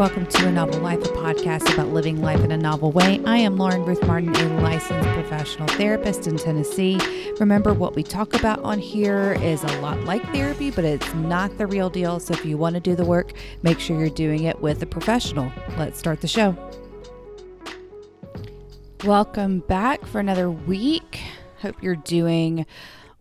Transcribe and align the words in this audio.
Welcome 0.00 0.24
to 0.24 0.48
A 0.48 0.50
Novel 0.50 0.80
Life, 0.80 1.02
a 1.02 1.08
podcast 1.08 1.74
about 1.74 1.88
living 1.88 2.22
life 2.22 2.42
in 2.42 2.52
a 2.52 2.56
novel 2.56 2.90
way. 2.90 3.20
I 3.26 3.36
am 3.36 3.58
Lauren 3.58 3.84
Ruth 3.84 4.02
Martin, 4.06 4.34
a 4.34 4.60
licensed 4.62 5.06
professional 5.10 5.68
therapist 5.68 6.26
in 6.26 6.38
Tennessee. 6.38 6.98
Remember, 7.38 7.74
what 7.74 7.94
we 7.94 8.02
talk 8.02 8.32
about 8.32 8.60
on 8.60 8.78
here 8.78 9.36
is 9.42 9.62
a 9.62 9.80
lot 9.82 10.02
like 10.04 10.24
therapy, 10.32 10.70
but 10.70 10.86
it's 10.86 11.12
not 11.12 11.58
the 11.58 11.66
real 11.66 11.90
deal. 11.90 12.18
So 12.18 12.32
if 12.32 12.46
you 12.46 12.56
want 12.56 12.76
to 12.76 12.80
do 12.80 12.96
the 12.96 13.04
work, 13.04 13.34
make 13.62 13.78
sure 13.78 13.98
you're 13.98 14.08
doing 14.08 14.44
it 14.44 14.58
with 14.62 14.82
a 14.82 14.86
professional. 14.86 15.52
Let's 15.76 15.98
start 15.98 16.22
the 16.22 16.28
show. 16.28 16.56
Welcome 19.04 19.58
back 19.58 20.06
for 20.06 20.18
another 20.18 20.50
week. 20.50 21.20
Hope 21.58 21.82
you're 21.82 21.96
doing 21.96 22.64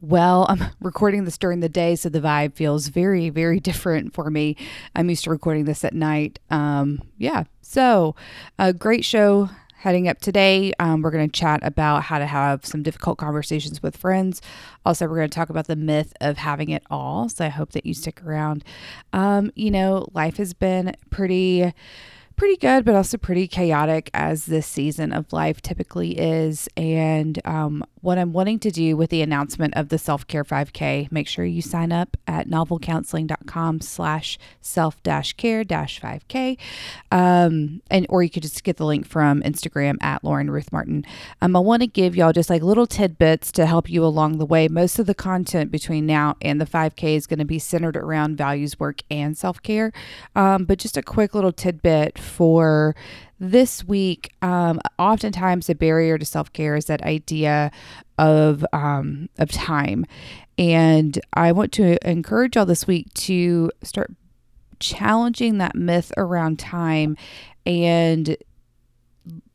well, 0.02 0.46
I'm 0.50 0.64
recording 0.82 1.26
this 1.26 1.38
during 1.38 1.60
the 1.60 1.70
day, 1.70 1.96
so 1.96 2.10
the 2.10 2.22
vibe 2.22 2.54
feels 2.54 2.88
very, 2.88 3.30
very 3.30 3.60
different 3.60 4.14
for 4.14 4.30
me. 4.30 4.56
I'm 4.96 5.10
used 5.10 5.24
to 5.26 5.30
recording 5.30 5.66
this 5.66 5.84
at 5.84 5.94
night. 5.94 6.40
Um, 6.50 7.02
yeah, 7.18 7.44
so 7.62 8.16
a 8.58 8.74
great 8.74 9.06
show 9.06 9.50
heading 9.80 10.10
up 10.10 10.20
today. 10.20 10.74
Um, 10.80 11.02
we're 11.02 11.12
going 11.12 11.30
to 11.30 11.40
chat 11.40 11.62
about 11.64 12.04
how 12.04 12.20
to 12.20 12.26
have 12.26 12.66
some 12.66 12.84
difficult 12.84 13.18
conversations 13.18 13.82
with 13.82 13.96
friends. 13.96 14.42
Also, 14.86 15.08
we're 15.08 15.16
going 15.16 15.30
to 15.30 15.36
talk 15.36 15.50
about 15.50 15.68
the 15.68 15.76
myth 15.76 16.14
of 16.20 16.38
having 16.38 16.70
it 16.70 16.84
all. 16.90 17.30
So 17.30 17.46
I 17.46 17.50
hope 17.50 17.72
that 17.72 17.86
you 17.86 17.94
stick 17.94 18.22
around. 18.24 18.66
Um, 19.14 19.52
you 19.56 19.72
know, 19.72 20.08
life 20.14 20.38
has 20.38 20.54
been 20.54 20.96
pretty 21.10 21.74
pretty 22.40 22.56
good, 22.56 22.86
but 22.86 22.96
also 22.96 23.18
pretty 23.18 23.50
chaotic 23.50 24.10
as 24.14 24.46
this 24.46 24.66
season 24.66 25.12
of 25.12 25.34
life 25.34 25.62
typically 25.62 26.18
is. 26.18 26.70
And 26.78 27.38
um, 27.46 27.84
what 28.02 28.18
I'm 28.18 28.34
wanting 28.34 28.60
to 28.60 28.72
do 28.72 28.96
with 28.96 29.10
the 29.10 29.22
announcement 29.22 29.74
of 29.76 29.90
the 29.90 29.98
Self 29.98 30.28
Care 30.28 30.44
5K, 30.44 31.12
make 31.12 31.28
sure 31.28 31.46
you 31.46 31.62
sign 31.62 31.92
up 31.92 32.18
at 32.28 32.48
novelcounseling.com 32.48 33.82
slash 33.82 34.38
self 34.62 35.02
care 35.04 35.64
5K. 35.64 36.58
Um, 37.12 37.82
and 37.90 38.06
or 38.10 38.24
you 38.24 38.30
could 38.30 38.44
just 38.44 38.64
get 38.64 38.78
the 38.78 38.86
link 38.86 39.08
from 39.08 39.42
Instagram 39.42 39.98
at 40.02 40.24
Lauren 40.24 40.50
Ruth 40.50 40.72
Martin. 40.72 41.06
Um, 41.42 41.56
I 41.56 41.60
want 41.60 41.82
to 41.82 41.88
give 41.88 42.16
y'all 42.16 42.34
just 42.34 42.50
like 42.50 42.62
little 42.62 42.88
tidbits 42.88 43.52
to 43.54 43.66
help 43.66 43.90
you 43.90 44.04
along 44.04 44.38
the 44.38 44.46
way. 44.46 44.68
Most 44.68 45.00
of 45.00 45.06
the 45.06 45.16
content 45.16 45.72
between 45.72 46.06
now 46.06 46.36
and 46.42 46.60
the 46.60 46.66
5K 46.66 47.16
is 47.16 47.28
going 47.28 47.40
to 47.40 47.46
be 47.46 47.60
centered 47.60 47.98
around 47.98 48.38
values 48.38 48.80
work 48.80 49.02
and 49.10 49.38
self 49.38 49.62
care. 49.62 49.92
Um, 50.36 50.66
but 50.66 50.80
just 50.80 50.98
a 50.98 51.02
quick 51.02 51.34
little 51.34 51.52
tidbit 51.52 52.18
for 52.18 52.96
this 53.40 53.84
week, 53.84 54.34
um, 54.42 54.80
oftentimes 54.98 55.68
the 55.68 55.76
barrier 55.76 56.18
to 56.18 56.26
self 56.26 56.52
care 56.54 56.76
is 56.76 56.86
that 56.86 57.02
idea 57.04 57.72
of 58.18 58.66
um, 58.74 59.30
of 59.38 59.52
time, 59.52 60.06
and 60.58 61.20
I 61.34 61.52
want 61.52 61.72
to 61.74 61.98
encourage 62.10 62.56
y'all 62.56 62.66
this 62.66 62.86
week 62.86 63.14
to 63.16 63.72
start 63.84 64.12
challenging 64.80 65.58
that 65.58 65.76
myth 65.76 66.12
around 66.18 66.60
time 66.60 67.18
and 67.66 68.38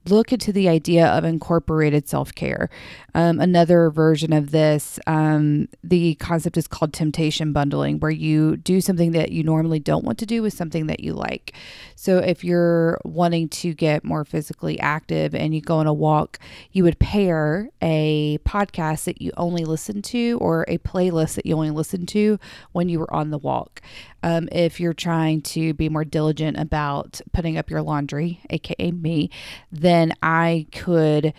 look 0.09 0.33
into 0.33 0.53
the 0.53 0.69
idea 0.69 1.07
of 1.07 1.25
incorporated 1.25 2.09
self 2.09 2.35
care. 2.35 2.69
Um, 3.15 3.41
another 3.41 3.91
version 3.91 4.33
of 4.33 4.51
this, 4.51 4.99
um, 5.07 5.69
the 5.83 6.17
concept 6.17 6.57
is 6.57 6.67
called 6.67 6.93
temptation 6.93 7.53
bundling, 7.53 8.01
where 8.01 8.11
you 8.11 8.57
do 8.57 8.81
something 8.81 9.13
that 9.13 9.33
you 9.33 9.43
normally 9.43 9.79
don't 9.79 10.05
want 10.05 10.19
to 10.19 10.27
do 10.27 10.43
with 10.43 10.53
something 10.53 10.87
that 10.89 11.01
you 11.01 11.15
like. 11.15 11.55
So, 11.95 12.19
if 12.19 12.45
you're 12.45 13.01
wanting 13.05 13.49
to 13.51 13.73
get 13.73 14.05
more 14.05 14.25
physically 14.25 14.79
active 14.81 15.35
and 15.35 15.55
you 15.55 15.61
go 15.61 15.77
on 15.77 15.87
a 15.87 15.95
walk, 15.95 16.39
you 16.73 16.85
would 16.85 16.99
pair 16.99 17.69
a 17.81 18.39
podcast 18.45 19.05
that 19.05 19.23
you 19.23 19.33
only 19.37 19.65
listen 19.65 20.03
to 20.03 20.39
or 20.41 20.65
a 20.69 20.79
playlist 20.79 21.35
that 21.37 21.47
you 21.47 21.55
only 21.55 21.71
listen 21.71 22.07
to 22.07 22.39
when 22.73 22.89
you 22.89 22.99
were 22.99 23.13
on 23.15 23.31
the 23.31 23.39
walk. 23.39 23.81
Um, 24.23 24.49
if 24.51 24.81
you're 24.81 24.95
trying 24.95 25.43
to 25.43 25.75
be 25.75 25.91
more 25.91 26.05
diligent 26.05 26.59
about 26.59 27.21
putting 27.33 27.59
up 27.59 27.69
your 27.69 27.83
laundry, 27.83 28.41
aka 28.49 28.91
me, 28.91 29.31
then 29.71 29.94
I 30.23 30.67
could 30.73 31.35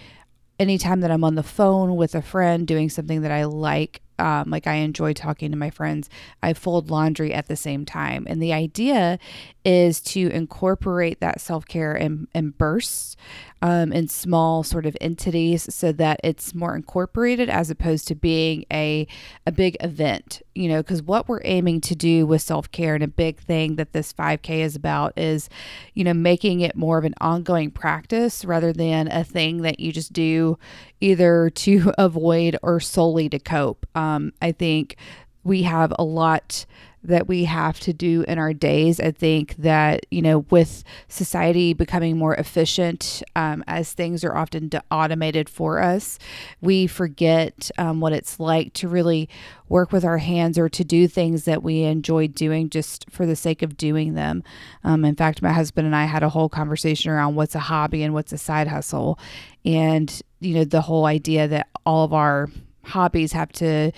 anytime 0.60 1.02
that 1.02 1.12
I'm 1.12 1.24
on 1.24 1.36
the 1.36 1.44
phone 1.44 1.96
with 1.96 2.16
a 2.16 2.22
friend 2.22 2.66
doing 2.66 2.90
something 2.90 3.22
that 3.22 3.32
I 3.32 3.44
like, 3.46 4.02
um, 4.18 4.50
like 4.50 4.68
I 4.68 4.76
enjoy 4.76 5.14
talking 5.14 5.52
to 5.52 5.58
my 5.58 5.70
friends, 5.70 6.10
I 6.42 6.54
fold 6.54 6.90
laundry 6.90 7.34
at 7.34 7.48
the 7.48 7.56
same 7.56 7.86
time. 7.86 8.26
And 8.30 8.42
the 8.42 8.54
idea 8.54 9.20
is 9.66 10.00
to 10.02 10.30
incorporate 10.30 11.20
that 11.20 11.42
self 11.42 11.66
care 11.66 11.96
in, 11.96 12.28
in 12.34 12.52
bursts 12.52 13.18
um, 13.62 13.92
in 13.92 14.08
small 14.08 14.64
sort 14.64 14.86
of 14.86 14.96
entities 15.02 15.74
so 15.74 15.92
that 15.94 16.20
it's 16.24 16.54
more 16.54 16.76
incorporated 16.76 17.50
as 17.50 17.70
opposed 17.70 18.08
to 18.08 18.16
being 18.16 18.66
a, 18.72 19.08
a 19.48 19.52
big 19.52 19.78
event, 19.80 20.42
you 20.54 20.68
know, 20.68 20.82
because 20.82 21.02
what 21.02 21.28
we're 21.28 21.42
aiming 21.44 21.82
to 21.82 21.96
do 21.96 22.26
with 22.26 22.42
self 22.42 22.72
care 22.72 22.96
and 22.96 23.04
a 23.04 23.08
big 23.08 23.40
thing 23.40 23.76
that 23.76 23.94
this 23.94 24.14
5K 24.14 24.60
is 24.60 24.76
about 24.76 25.18
is, 25.18 25.50
you 25.94 26.04
know, 26.04 26.14
making 26.14 26.62
it 26.62 26.76
more 26.76 26.98
of 26.98 27.06
an 27.06 27.16
ongoing 27.22 27.72
practice 27.72 28.46
rather 28.46 28.74
than 28.74 29.08
a 29.12 29.24
thing 29.24 29.62
that 29.62 29.80
you 29.80 29.92
just 29.92 30.14
do 30.14 30.58
either 31.02 31.50
to 31.56 31.94
avoid 31.98 32.58
or 32.62 32.80
solely 32.80 33.30
to 33.30 33.40
cope. 33.40 33.86
Um, 33.96 34.34
I 34.42 34.52
think 34.52 34.98
we 35.44 35.64
have 35.64 35.94
a 35.98 36.04
lot 36.04 36.66
that 37.08 37.28
we 37.28 37.46
have 37.46 37.80
to 37.82 37.94
do 37.94 38.24
in 38.28 38.38
our 38.40 38.54
days. 38.54 39.00
I 39.00 39.12
think 39.12 39.56
that, 39.58 40.06
you 40.12 40.22
know, 40.22 40.40
with 40.50 40.84
society 41.08 41.74
becoming 41.74 42.18
more 42.18 42.36
efficient 42.36 43.24
um, 43.36 43.64
as 43.68 43.94
things 43.94 44.24
are 44.24 44.36
often 44.36 44.70
automated 44.92 45.50
for 45.50 45.82
us, 45.82 46.20
we 46.62 46.88
forget 46.88 47.70
um, 47.78 48.00
what 48.00 48.14
it's 48.14 48.40
like 48.40 48.74
to 48.74 48.88
really 48.88 49.30
work 49.68 49.92
with 49.92 50.06
our 50.06 50.20
hands 50.20 50.58
or 50.58 50.70
to 50.70 50.84
do 50.84 51.08
things 51.08 51.46
that 51.46 51.64
we 51.64 51.84
enjoy 51.84 52.28
doing 52.28 52.70
just 52.70 53.06
for 53.10 53.26
the 53.26 53.36
sake 53.36 53.62
of 53.62 53.78
doing 53.78 54.14
them. 54.14 54.44
Um, 54.84 55.04
in 55.06 55.16
fact, 55.16 55.42
my 55.42 55.52
husband 55.52 55.88
and 55.88 55.96
I 55.96 56.06
had 56.06 56.24
a 56.24 56.30
whole 56.30 56.50
conversation 56.50 57.12
around 57.12 57.36
what's 57.36 57.56
a 57.56 57.60
hobby 57.60 58.04
and 58.04 58.14
what's 58.14 58.34
a 58.34 58.38
side 58.38 58.68
hustle. 58.68 59.20
And, 59.64 60.22
you 60.40 60.54
know, 60.54 60.66
the 60.66 60.82
whole 60.82 61.06
idea 61.06 61.48
that 61.48 61.68
all 61.86 62.04
of 62.04 62.14
our 62.14 62.50
hobbies 62.84 63.34
have 63.34 63.52
to 63.54 63.92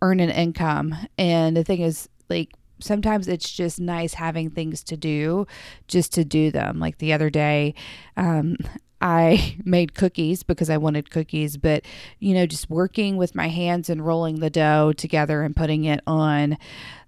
earn 0.00 0.18
an 0.18 0.30
income. 0.30 0.96
And 1.16 1.56
the 1.56 1.62
thing 1.62 1.80
is, 1.80 2.08
like 2.32 2.50
sometimes 2.80 3.28
it's 3.28 3.50
just 3.50 3.80
nice 3.80 4.14
having 4.14 4.50
things 4.50 4.82
to 4.84 4.96
do 4.96 5.46
just 5.88 6.12
to 6.14 6.24
do 6.24 6.50
them. 6.50 6.78
Like 6.78 6.98
the 6.98 7.12
other 7.12 7.30
day, 7.30 7.74
um, 8.16 8.56
I 9.00 9.56
made 9.64 9.94
cookies 9.94 10.42
because 10.42 10.70
I 10.70 10.76
wanted 10.76 11.10
cookies, 11.10 11.56
but 11.56 11.84
you 12.18 12.34
know, 12.34 12.46
just 12.46 12.70
working 12.70 13.16
with 13.16 13.34
my 13.34 13.48
hands 13.48 13.90
and 13.90 14.06
rolling 14.06 14.40
the 14.40 14.50
dough 14.50 14.92
together 14.92 15.42
and 15.42 15.56
putting 15.56 15.84
it 15.84 16.00
on 16.06 16.56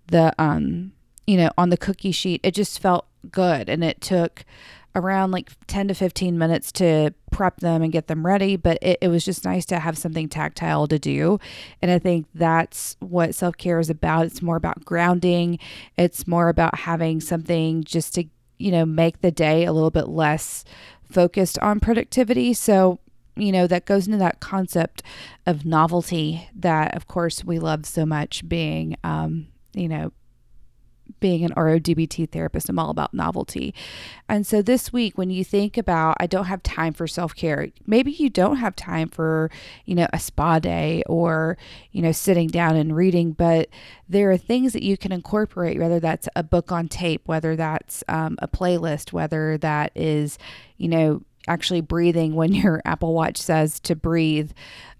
the 0.09 0.35
um, 0.39 0.93
you 1.27 1.37
know, 1.39 1.51
on 1.57 1.71
the 1.71 1.77
cookie 1.77 2.13
sheet, 2.13 2.41
it 2.43 2.53
just 2.53 2.79
felt 2.81 3.07
good 3.31 3.69
and 3.69 3.83
it 3.83 4.01
took 4.01 4.45
around 4.95 5.33
like 5.33 5.51
10 5.67 5.89
to 5.89 5.95
15 5.95 6.39
minutes 6.39 6.71
to 6.73 7.13
prep 7.31 7.61
them 7.61 7.83
and 7.83 7.93
get 7.93 8.07
them 8.07 8.25
ready, 8.25 8.57
but 8.57 8.79
it, 8.81 8.99
it 9.01 9.09
was 9.09 9.25
just 9.25 9.45
nice 9.45 9.65
to 9.67 9.79
have 9.81 9.99
something 9.99 10.29
tactile 10.29 10.87
to 10.87 10.99
do. 10.99 11.39
And 11.83 11.91
I 11.91 11.99
think 11.99 12.27
that's 12.35 12.97
what 13.01 13.35
self 13.35 13.57
care 13.57 13.81
is 13.81 13.91
about. 13.91 14.27
It's 14.27 14.43
more 14.43 14.57
about 14.57 14.85
grounding, 14.85 15.59
it's 15.97 16.27
more 16.27 16.49
about 16.49 16.79
having 16.81 17.21
something 17.21 17.83
just 17.85 18.15
to, 18.15 18.25
you 18.59 18.71
know, 18.71 18.87
make 18.87 19.21
the 19.21 19.33
day 19.33 19.65
a 19.65 19.73
little 19.73 19.91
bit 19.91 20.09
less 20.09 20.65
focused 21.11 21.59
on 21.59 21.81
productivity. 21.81 22.55
So, 22.55 23.01
you 23.37 23.51
know, 23.51 23.67
that 23.67 23.87
goes 23.87 24.07
into 24.07 24.19
that 24.19 24.41
concept 24.41 25.03
of 25.45 25.65
novelty 25.65 26.49
that, 26.55 26.95
of 26.95 27.09
course, 27.09 27.45
we 27.45 27.59
love 27.59 27.85
so 27.85 28.07
much 28.07 28.49
being, 28.49 28.97
um, 29.03 29.49
you 29.73 29.89
know, 29.89 30.13
being 31.25 31.43
an 31.43 31.53
RODBT 31.53 32.29
therapist, 32.33 32.69
I'm 32.69 32.79
all 32.79 32.91
about 32.91 33.15
novelty. 33.15 33.75
And 34.29 34.47
so 34.47 34.61
this 34.61 34.93
week, 34.93 35.17
when 35.17 35.31
you 35.31 35.43
think 35.43 35.79
about, 35.79 36.19
I 36.21 36.27
don't 36.27 36.45
have 36.45 36.63
time 36.63 36.93
for 36.93 37.07
self 37.07 37.35
care, 37.35 37.69
maybe 37.87 38.13
you 38.13 38.29
don't 38.29 38.57
have 38.57 38.77
time 38.77 39.09
for, 39.09 39.51
you 39.87 39.95
know, 39.95 40.07
a 40.13 40.19
spa 40.19 40.59
day 40.59 41.03
or, 41.07 41.57
you 41.93 42.03
know, 42.03 42.13
sitting 42.13 42.49
down 42.49 42.77
and 42.77 42.95
reading, 42.95 43.33
but 43.33 43.71
there 44.07 44.31
are 44.33 44.37
things 44.37 44.75
that 44.75 44.83
you 44.83 44.99
can 44.99 45.13
incorporate, 45.13 45.79
whether 45.79 45.99
that's 45.99 46.29
a 46.37 46.43
book 46.43 46.71
on 46.71 46.89
tape, 46.89 47.23
whether 47.25 47.57
that's 47.57 48.05
um, 48.07 48.37
a 48.41 48.47
playlist, 48.47 49.15
whether 49.15 49.57
that 49.57 49.93
is, 49.95 50.37
you 50.77 50.89
know, 50.89 51.23
actually 51.49 51.81
breathing 51.81 52.35
when 52.35 52.53
your 52.53 52.83
Apple 52.85 53.15
Watch 53.15 53.39
says 53.39 53.81
to 53.81 53.97
breathe, 53.97 54.53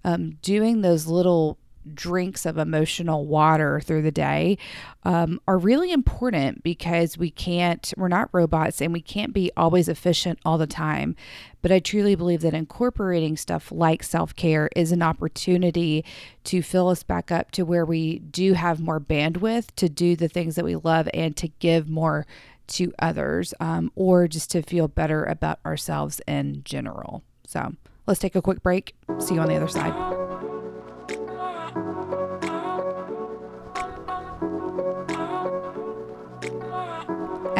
um, 0.03 0.39
doing 0.41 0.81
those 0.81 1.05
little 1.05 1.59
drinks 1.93 2.45
of 2.45 2.57
emotional 2.57 3.25
water 3.25 3.79
through 3.79 4.01
the 4.01 4.11
day 4.11 4.57
um, 5.03 5.39
are 5.47 5.57
really 5.57 5.91
important 5.91 6.63
because 6.63 7.17
we 7.17 7.29
can't, 7.29 7.93
we're 7.97 8.07
not 8.07 8.29
robots 8.31 8.81
and 8.81 8.91
we 8.91 9.01
can't 9.01 9.33
be 9.33 9.51
always 9.55 9.87
efficient 9.87 10.39
all 10.45 10.57
the 10.57 10.67
time. 10.67 11.15
But 11.61 11.71
I 11.71 11.79
truly 11.79 12.15
believe 12.15 12.41
that 12.41 12.53
incorporating 12.53 13.37
stuff 13.37 13.71
like 13.71 14.03
self 14.03 14.35
care 14.35 14.69
is 14.75 14.91
an 14.91 15.01
opportunity 15.01 16.05
to 16.45 16.61
fill 16.61 16.89
us 16.89 17.03
back 17.03 17.31
up 17.31 17.51
to 17.51 17.63
where 17.63 17.85
we 17.85 18.19
do 18.19 18.53
have 18.53 18.79
more 18.79 18.99
bandwidth 18.99 19.67
to 19.77 19.89
do 19.89 20.15
the 20.15 20.29
things 20.29 20.55
that 20.55 20.65
we 20.65 20.75
love 20.75 21.09
and 21.13 21.35
to 21.37 21.47
give 21.59 21.89
more 21.89 22.25
to 22.67 22.93
others 22.99 23.53
um, 23.59 23.91
or 23.95 24.27
just 24.27 24.51
to 24.51 24.61
feel 24.61 24.87
better 24.87 25.23
about 25.23 25.59
ourselves 25.65 26.21
in 26.27 26.61
general. 26.63 27.23
So 27.47 27.73
let's 28.07 28.19
take 28.19 28.35
a 28.35 28.41
quick 28.41 28.61
break. 28.61 28.95
See 29.19 29.35
you 29.35 29.41
on 29.41 29.47
the 29.47 29.55
other 29.55 29.67
side. 29.67 30.54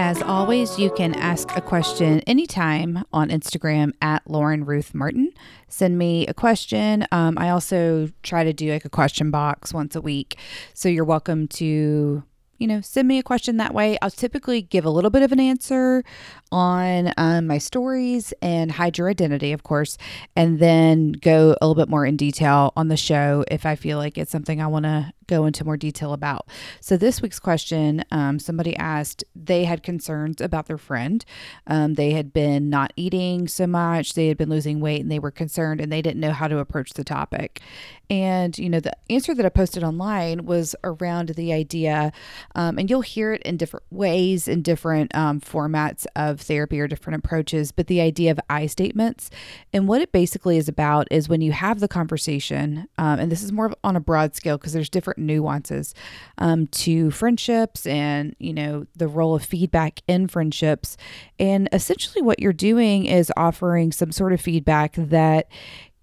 As 0.08 0.22
always, 0.22 0.78
you 0.78 0.92
can 0.92 1.16
ask 1.16 1.50
a 1.58 1.62
question 1.62 2.20
anytime 2.28 3.04
on 3.12 3.30
Instagram 3.30 3.92
at 4.04 4.22
Lauren 4.30 4.64
Ruth 4.64 4.94
Martin. 4.94 5.32
Send 5.68 5.98
me 5.98 6.28
a 6.28 6.34
question. 6.34 7.08
Um, 7.12 7.40
I 7.40 7.50
also 7.50 8.10
try 8.22 8.44
to 8.44 8.54
do 8.54 8.72
like 8.72 8.86
a 8.86 8.90
question 8.90 9.32
box 9.32 9.74
once 9.74 9.96
a 9.96 10.02
week. 10.02 10.38
So 10.76 10.90
you're 10.90 11.06
welcome 11.06 11.48
to 11.48 12.24
you 12.58 12.68
know, 12.68 12.80
send 12.82 13.08
me 13.08 13.20
a 13.20 13.24
question 13.24 13.58
that 13.58 13.74
way. 13.74 13.98
I'll 14.02 14.10
typically 14.10 14.62
give 14.62 14.86
a 14.86 14.90
little 14.90 15.10
bit 15.10 15.24
of 15.24 15.32
an 15.32 15.40
answer 15.40 16.04
on 16.52 17.12
um, 17.18 17.48
my 17.48 17.58
stories 17.58 18.34
and 18.42 18.72
hide 18.72 18.98
your 18.98 19.10
identity, 19.10 19.52
of 19.52 19.64
course, 19.64 19.98
and 20.36 20.60
then 20.60 21.12
go 21.14 21.56
a 21.60 21.68
little 21.68 21.76
bit 21.76 21.90
more 21.90 22.06
in 22.06 22.16
detail 22.16 22.72
on 22.78 22.88
the 22.88 22.96
show 22.96 23.44
if 23.52 23.66
I 23.66 23.76
feel 23.76 23.98
like 23.98 24.18
it's 24.18 24.32
something 24.32 24.62
I 24.62 24.68
want 24.68 24.86
to 24.86 25.12
go 25.28 25.46
into 25.46 25.66
more 25.66 25.78
detail 25.78 26.14
about. 26.14 26.48
So, 26.80 26.98
this 26.98 27.22
week's 27.22 27.40
question 27.40 28.04
um, 28.12 28.40
somebody 28.40 28.76
asked, 28.76 29.24
they 29.36 29.66
had 29.66 29.84
concerns 29.84 30.42
about 30.42 30.68
their 30.68 30.78
friend. 30.78 31.24
Um, 31.68 31.96
they 31.96 32.12
had 32.12 32.34
been 32.34 32.70
not 32.70 32.94
eating 32.96 33.48
so 33.48 33.68
much, 33.68 34.14
they 34.14 34.28
had 34.28 34.38
been 34.38 34.50
losing 34.50 34.80
weight, 34.80 35.02
and 35.02 35.12
they 35.12 35.20
were 35.20 35.32
concerned 35.32 35.82
and 35.82 35.92
they 35.92 36.02
didn't 36.02 36.20
know 36.20 36.32
how 36.32 36.48
to 36.48 36.60
approach 36.60 36.94
the 36.94 37.04
topic. 37.04 37.62
And, 38.10 38.58
you 38.58 38.70
know, 38.70 38.80
the 38.80 38.96
answer 39.10 39.34
that 39.34 39.46
I 39.46 39.50
posted 39.50 39.84
online 39.84 40.46
was 40.46 40.76
around 40.84 41.30
the 41.30 41.52
idea, 41.54 42.12
um, 42.54 42.78
and 42.78 42.90
you'll 42.90 43.02
hear 43.02 43.34
it 43.34 43.42
in 43.44 43.58
different 43.58 43.86
ways, 43.90 44.48
in 44.48 44.62
different 44.62 45.16
um, 45.16 45.42
formats 45.42 46.06
of 46.16 46.42
therapy 46.42 46.80
or 46.80 46.88
different 46.88 47.24
approaches, 47.24 47.72
but 47.72 47.88
the 47.88 48.02
idea 48.02 48.32
of 48.32 48.40
I 48.50 48.68
statements. 48.68 49.32
And 49.74 49.88
what 49.88 50.02
it 50.02 50.12
basically 50.12 50.58
is 50.58 50.70
about 50.70 51.08
is 51.10 51.28
when 51.28 51.42
you 51.42 51.52
have 51.52 51.80
the 51.80 51.88
conversation, 51.88 52.88
um, 52.98 53.20
and 53.20 53.32
this 53.32 53.42
is 53.42 53.52
more 53.52 53.74
on 53.84 53.96
a 53.96 54.00
broad 54.00 54.36
scale 54.36 54.58
because 54.58 54.74
there's 54.74 54.90
different 54.90 55.15
nuances 55.18 55.94
um, 56.38 56.68
to 56.68 57.12
friendships 57.12 57.86
and, 57.86 58.36
you 58.40 58.54
know, 58.54 58.86
the 58.96 59.08
role 59.08 59.36
of 59.36 59.44
feedback 59.44 60.02
in 60.08 60.28
friendships. 60.28 60.98
And 61.40 61.70
essentially, 61.72 62.22
what 62.22 62.40
you're 62.40 62.54
doing 62.54 63.06
is 63.06 63.32
offering 63.38 63.92
some 63.92 64.12
sort 64.12 64.34
of 64.34 64.42
feedback 64.42 64.94
that 64.98 65.48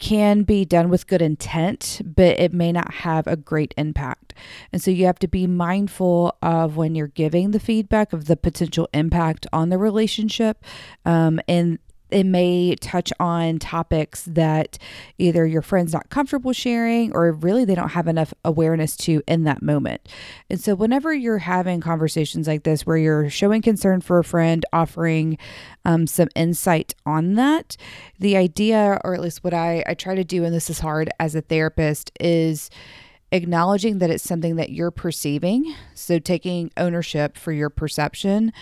can 0.02 0.42
be 0.42 0.64
done 0.64 0.88
with 0.88 1.06
good 1.06 1.22
intent, 1.22 2.00
but 2.04 2.38
it 2.40 2.52
may 2.52 2.72
not 2.72 2.92
have 2.92 3.24
a 3.28 3.36
great 3.36 3.72
impact. 3.76 4.34
And 4.72 4.82
so 4.82 4.90
you 4.90 5.06
have 5.06 5.20
to 5.20 5.28
be 5.28 5.46
mindful 5.46 6.36
of 6.42 6.76
when 6.76 6.96
you're 6.96 7.06
giving 7.06 7.52
the 7.52 7.60
feedback 7.60 8.12
of 8.12 8.24
the 8.24 8.36
potential 8.36 8.88
impact 8.92 9.46
on 9.52 9.68
the 9.68 9.78
relationship 9.78 10.64
um, 11.04 11.40
and 11.46 11.78
it 12.12 12.24
may 12.24 12.76
touch 12.76 13.12
on 13.18 13.58
topics 13.58 14.24
that 14.24 14.78
either 15.18 15.46
your 15.46 15.62
friend's 15.62 15.92
not 15.92 16.10
comfortable 16.10 16.52
sharing 16.52 17.12
or 17.12 17.32
really 17.32 17.64
they 17.64 17.74
don't 17.74 17.90
have 17.90 18.06
enough 18.06 18.34
awareness 18.44 18.96
to 18.96 19.22
in 19.26 19.44
that 19.44 19.62
moment. 19.62 20.08
And 20.50 20.60
so, 20.60 20.74
whenever 20.74 21.12
you're 21.12 21.38
having 21.38 21.80
conversations 21.80 22.46
like 22.46 22.64
this 22.64 22.86
where 22.86 22.96
you're 22.96 23.30
showing 23.30 23.62
concern 23.62 24.00
for 24.00 24.18
a 24.18 24.24
friend, 24.24 24.64
offering 24.72 25.38
um, 25.84 26.06
some 26.06 26.28
insight 26.34 26.94
on 27.06 27.34
that, 27.34 27.76
the 28.18 28.36
idea, 28.36 29.00
or 29.04 29.14
at 29.14 29.20
least 29.20 29.42
what 29.42 29.54
I, 29.54 29.82
I 29.86 29.94
try 29.94 30.14
to 30.14 30.24
do, 30.24 30.44
and 30.44 30.54
this 30.54 30.70
is 30.70 30.80
hard 30.80 31.10
as 31.18 31.34
a 31.34 31.40
therapist, 31.40 32.12
is 32.20 32.70
acknowledging 33.32 33.98
that 33.98 34.10
it's 34.10 34.22
something 34.22 34.56
that 34.56 34.70
you're 34.70 34.90
perceiving. 34.90 35.74
So 35.94 36.18
taking 36.18 36.70
ownership 36.76 37.36
for 37.36 37.50
your 37.50 37.70
perception 37.70 38.52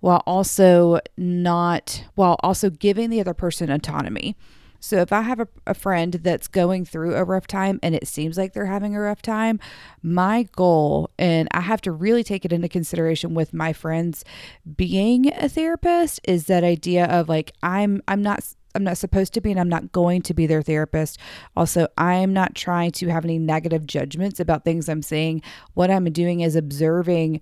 while 0.00 0.22
also 0.26 1.00
not, 1.18 2.04
while 2.14 2.36
also 2.40 2.70
giving 2.70 3.10
the 3.10 3.20
other 3.20 3.34
person 3.34 3.70
autonomy. 3.70 4.36
So 4.82 4.96
if 4.96 5.12
I 5.12 5.20
have 5.20 5.40
a, 5.40 5.48
a 5.66 5.74
friend 5.74 6.14
that's 6.14 6.48
going 6.48 6.86
through 6.86 7.14
a 7.14 7.24
rough 7.24 7.46
time 7.46 7.78
and 7.82 7.94
it 7.94 8.08
seems 8.08 8.38
like 8.38 8.54
they're 8.54 8.64
having 8.64 8.96
a 8.96 9.00
rough 9.00 9.20
time, 9.20 9.60
my 10.02 10.44
goal, 10.52 11.10
and 11.18 11.48
I 11.52 11.60
have 11.60 11.82
to 11.82 11.92
really 11.92 12.24
take 12.24 12.46
it 12.46 12.52
into 12.52 12.68
consideration 12.68 13.34
with 13.34 13.52
my 13.52 13.74
friends 13.74 14.24
being 14.76 15.30
a 15.34 15.50
therapist, 15.50 16.20
is 16.24 16.46
that 16.46 16.64
idea 16.64 17.04
of 17.04 17.28
like, 17.28 17.52
I'm, 17.62 18.00
I'm 18.08 18.22
not 18.22 18.42
I'm 18.74 18.84
not 18.84 18.98
supposed 18.98 19.34
to 19.34 19.40
be 19.40 19.50
and 19.50 19.60
I'm 19.60 19.68
not 19.68 19.92
going 19.92 20.22
to 20.22 20.34
be 20.34 20.46
their 20.46 20.62
therapist. 20.62 21.18
Also, 21.56 21.88
I'm 21.98 22.32
not 22.32 22.54
trying 22.54 22.92
to 22.92 23.08
have 23.08 23.24
any 23.24 23.38
negative 23.38 23.86
judgments 23.86 24.40
about 24.40 24.64
things 24.64 24.88
I'm 24.88 25.02
saying. 25.02 25.42
What 25.74 25.90
I'm 25.90 26.04
doing 26.06 26.40
is 26.40 26.56
observing 26.56 27.40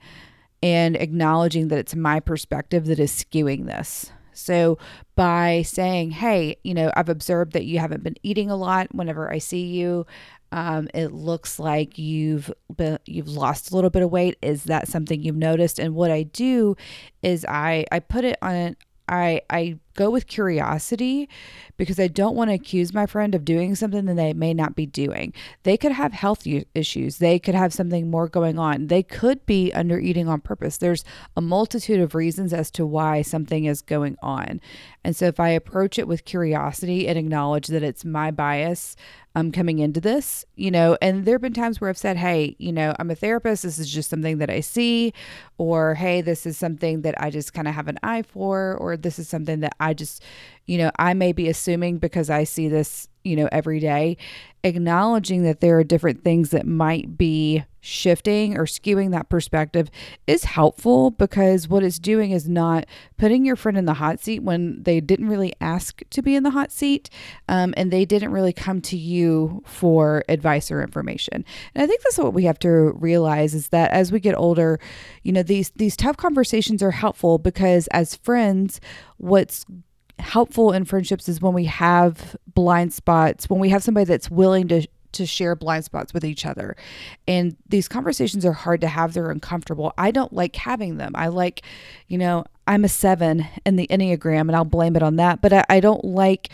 and 0.63 0.97
acknowledging 0.97 1.69
that 1.69 1.79
it's 1.79 1.95
my 1.95 2.21
perspective 2.21 2.87
that 2.87 2.99
is 2.99 3.13
skewing 3.13 3.67
this. 3.67 4.11
So, 4.33 4.79
by 5.17 5.63
saying, 5.63 6.13
hey, 6.13 6.59
you 6.63 6.73
know, 6.73 6.93
I've 6.95 7.09
observed 7.09 7.55
that 7.55 7.65
you 7.65 7.81
haven't 7.81 8.05
been 8.05 8.15
eating 8.23 8.51
a 8.51 8.57
lot 8.57 8.95
whenever 8.95 9.33
I 9.33 9.39
see 9.39 9.67
you. 9.67 10.07
Um, 10.53 10.89
it 10.95 11.13
looks 11.13 11.59
like 11.59 11.99
you've 11.99 12.51
been 12.75 12.99
you've 13.05 13.29
lost 13.29 13.71
a 13.71 13.75
little 13.75 13.91
bit 13.91 14.03
of 14.03 14.11
weight. 14.11 14.39
Is 14.41 14.65
that 14.65 14.89
something 14.89 15.21
you've 15.21 15.37
noticed? 15.37 15.79
And 15.79 15.95
what 15.95 16.11
I 16.11 16.23
do 16.23 16.77
is 17.23 17.45
I 17.47 17.85
I 17.93 17.99
put 17.99 18.25
it 18.25 18.39
on 18.41 18.77
I 19.09 19.43
I 19.51 19.79
go 19.99 20.11
with 20.11 20.29
curiosity 20.29 21.29
because 21.77 21.99
I 21.99 22.07
don't 22.07 22.37
want 22.37 22.51
to 22.51 22.55
accuse 22.55 22.95
my 22.95 23.05
friend 23.07 23.35
of 23.35 23.45
doing 23.45 23.75
something 23.75 24.05
that 24.05 24.15
they 24.15 24.33
may 24.33 24.55
not 24.55 24.77
be 24.77 24.87
doing. 24.87 25.35
They 25.65 25.77
could 25.77 25.93
have 25.93 26.13
health 26.13 26.47
issues. 26.75 27.19
They 27.19 27.39
could 27.41 27.57
have 27.57 27.75
something 27.75 28.09
more 28.09 28.29
going 28.29 28.59
on. 28.59 28.87
They 28.87 29.03
could 29.03 29.45
be 29.45 29.73
under 29.73 29.99
eating 29.99 30.29
on 30.29 30.41
purpose. 30.41 30.77
There's 30.77 31.05
a 31.37 31.41
multitude 31.41 32.01
of 32.01 32.15
reasons 32.15 32.53
as 32.53 32.71
to 32.73 32.87
why 32.87 33.23
something 33.23 33.65
is 33.65 33.83
going 33.83 34.17
on. 34.23 34.61
And 35.05 35.17
so 35.17 35.27
if 35.27 35.41
I 35.41 35.49
approach 35.49 35.99
it 35.99 36.07
with 36.07 36.25
curiosity 36.25 37.09
and 37.09 37.19
acknowledge 37.19 37.67
that 37.69 37.83
it's 37.83 38.05
my 38.05 38.31
bias 38.31 38.95
um, 39.35 39.53
coming 39.53 39.79
into 39.79 40.01
this, 40.01 40.45
you 40.57 40.71
know, 40.71 40.99
and 41.01 41.25
there 41.25 41.35
have 41.35 41.43
been 41.43 41.53
times 41.53 41.81
where 41.81 41.89
I've 41.89 41.99
said, 41.99 42.17
hey, 42.17 42.57
you 42.59 42.73
know, 42.73 42.95
I'm 42.99 43.11
a 43.11 43.15
therapist. 43.15 43.63
This 43.63 43.79
is 43.79 43.89
just 43.89 44.11
something 44.11 44.39
that 44.39 44.51
I 44.51 44.61
see, 44.61 45.13
or 45.59 45.95
hey, 45.95 46.23
this 46.23 46.45
is 46.45 46.59
something 46.59 47.03
that 47.03 47.15
I 47.23 47.31
just 47.31 47.55
kind 47.55 47.69
of 47.69 47.75
have 47.75 47.89
an 47.89 47.99
eye 48.03 48.23
for, 48.23 48.77
or 48.81 48.97
this 48.97 49.19
is 49.19 49.29
something 49.29 49.61
that 49.61 49.75
I 49.79 49.88
just, 49.95 50.23
you 50.67 50.79
know, 50.79 50.91
I 50.99 51.15
may 51.15 51.33
be 51.33 51.49
assuming 51.49 51.99
because 51.99 52.31
I 52.31 52.45
see 52.45 52.69
this, 52.69 53.09
you 53.25 53.37
know, 53.37 53.49
every 53.53 53.81
day 53.81 54.17
acknowledging 54.65 55.45
that 55.45 55.61
there 55.61 55.79
are 55.79 55.85
different 55.85 56.25
things 56.25 56.51
that 56.51 56.67
might 56.67 57.17
be 57.17 57.65
shifting 57.89 58.57
or 58.57 58.65
skewing 58.65 59.11
that 59.11 59.29
perspective 59.29 59.91
is 60.27 60.45
helpful 60.45 61.11
because 61.11 61.69
what 61.69 61.83
it's 61.83 61.99
doing 61.99 62.31
is 62.31 62.49
not 62.49 62.85
putting 63.17 63.45
your 63.45 63.57
friend 63.57 63.79
in 63.79 63.87
the 63.87 63.95
hot 63.95 64.21
seat 64.21 64.43
when 64.43 64.83
they 64.83 65.01
didn't 65.01 65.29
really 65.29 65.53
ask 65.61 66.03
to 66.11 66.21
be 66.21 66.35
in 66.35 66.43
the 66.43 66.51
hot 66.51 66.71
seat 66.71 67.09
um, 67.49 67.73
and 67.77 67.91
they 67.91 68.05
didn't 68.05 68.31
really 68.31 68.53
come 68.53 68.81
to 68.81 68.97
you 68.97 69.63
for 69.67 70.23
advice 70.29 70.71
or 70.71 70.83
information. 70.83 71.45
And 71.75 71.83
i 71.83 71.87
think 71.87 72.03
that's 72.03 72.19
what 72.19 72.35
we 72.35 72.45
have 72.45 72.59
to 72.61 72.71
realize 72.71 73.55
is 73.55 73.69
that 73.69 73.91
as 73.91 74.13
we 74.13 74.21
get 74.21 74.37
older 74.37 74.79
you 75.23 75.33
know 75.33 75.43
these 75.43 75.71
these 75.77 75.97
tough 75.97 76.17
conversations 76.17 76.83
are 76.83 76.91
helpful 76.91 77.39
because 77.39 77.87
as 77.89 78.15
friends 78.17 78.81
what's 79.17 79.65
helpful 80.19 80.73
in 80.73 80.85
friendships 80.85 81.29
is 81.29 81.41
when 81.41 81.55
we 81.55 81.65
have 81.65 82.37
blind 82.47 82.93
spots, 82.93 83.49
when 83.49 83.61
we 83.61 83.69
have 83.69 83.83
somebody 83.83 84.05
that's 84.05 84.31
willing 84.31 84.69
to 84.69 84.87
to 85.19 85.27
share 85.27 85.55
blind 85.55 85.85
spots 85.85 86.13
with 86.13 86.25
each 86.25 86.47
other. 86.47 86.75
And 87.29 87.57
these 87.69 87.87
conversations 87.87 88.45
are 88.45 88.53
hard 88.53 88.81
to 88.81 88.89
have. 88.89 89.13
They're 89.13 89.31
uncomfortable. 89.31 89.93
I 89.99 90.11
don't 90.11 90.33
like 90.33 90.57
having 90.57 90.97
them. 90.97 91.13
I 91.15 91.29
like, 91.29 91.63
you 92.09 92.19
know, 92.19 92.45
I'm 92.69 92.85
a 92.85 92.89
seven 92.89 93.47
in 93.65 93.77
the 93.77 93.87
Enneagram 93.87 94.43
and 94.43 94.55
I'll 94.55 94.67
blame 94.67 94.95
it 94.95 95.03
on 95.03 95.17
that. 95.17 95.41
But 95.41 95.55
I, 95.55 95.65
I, 95.71 95.81
don't 95.81 96.05
like 96.05 96.51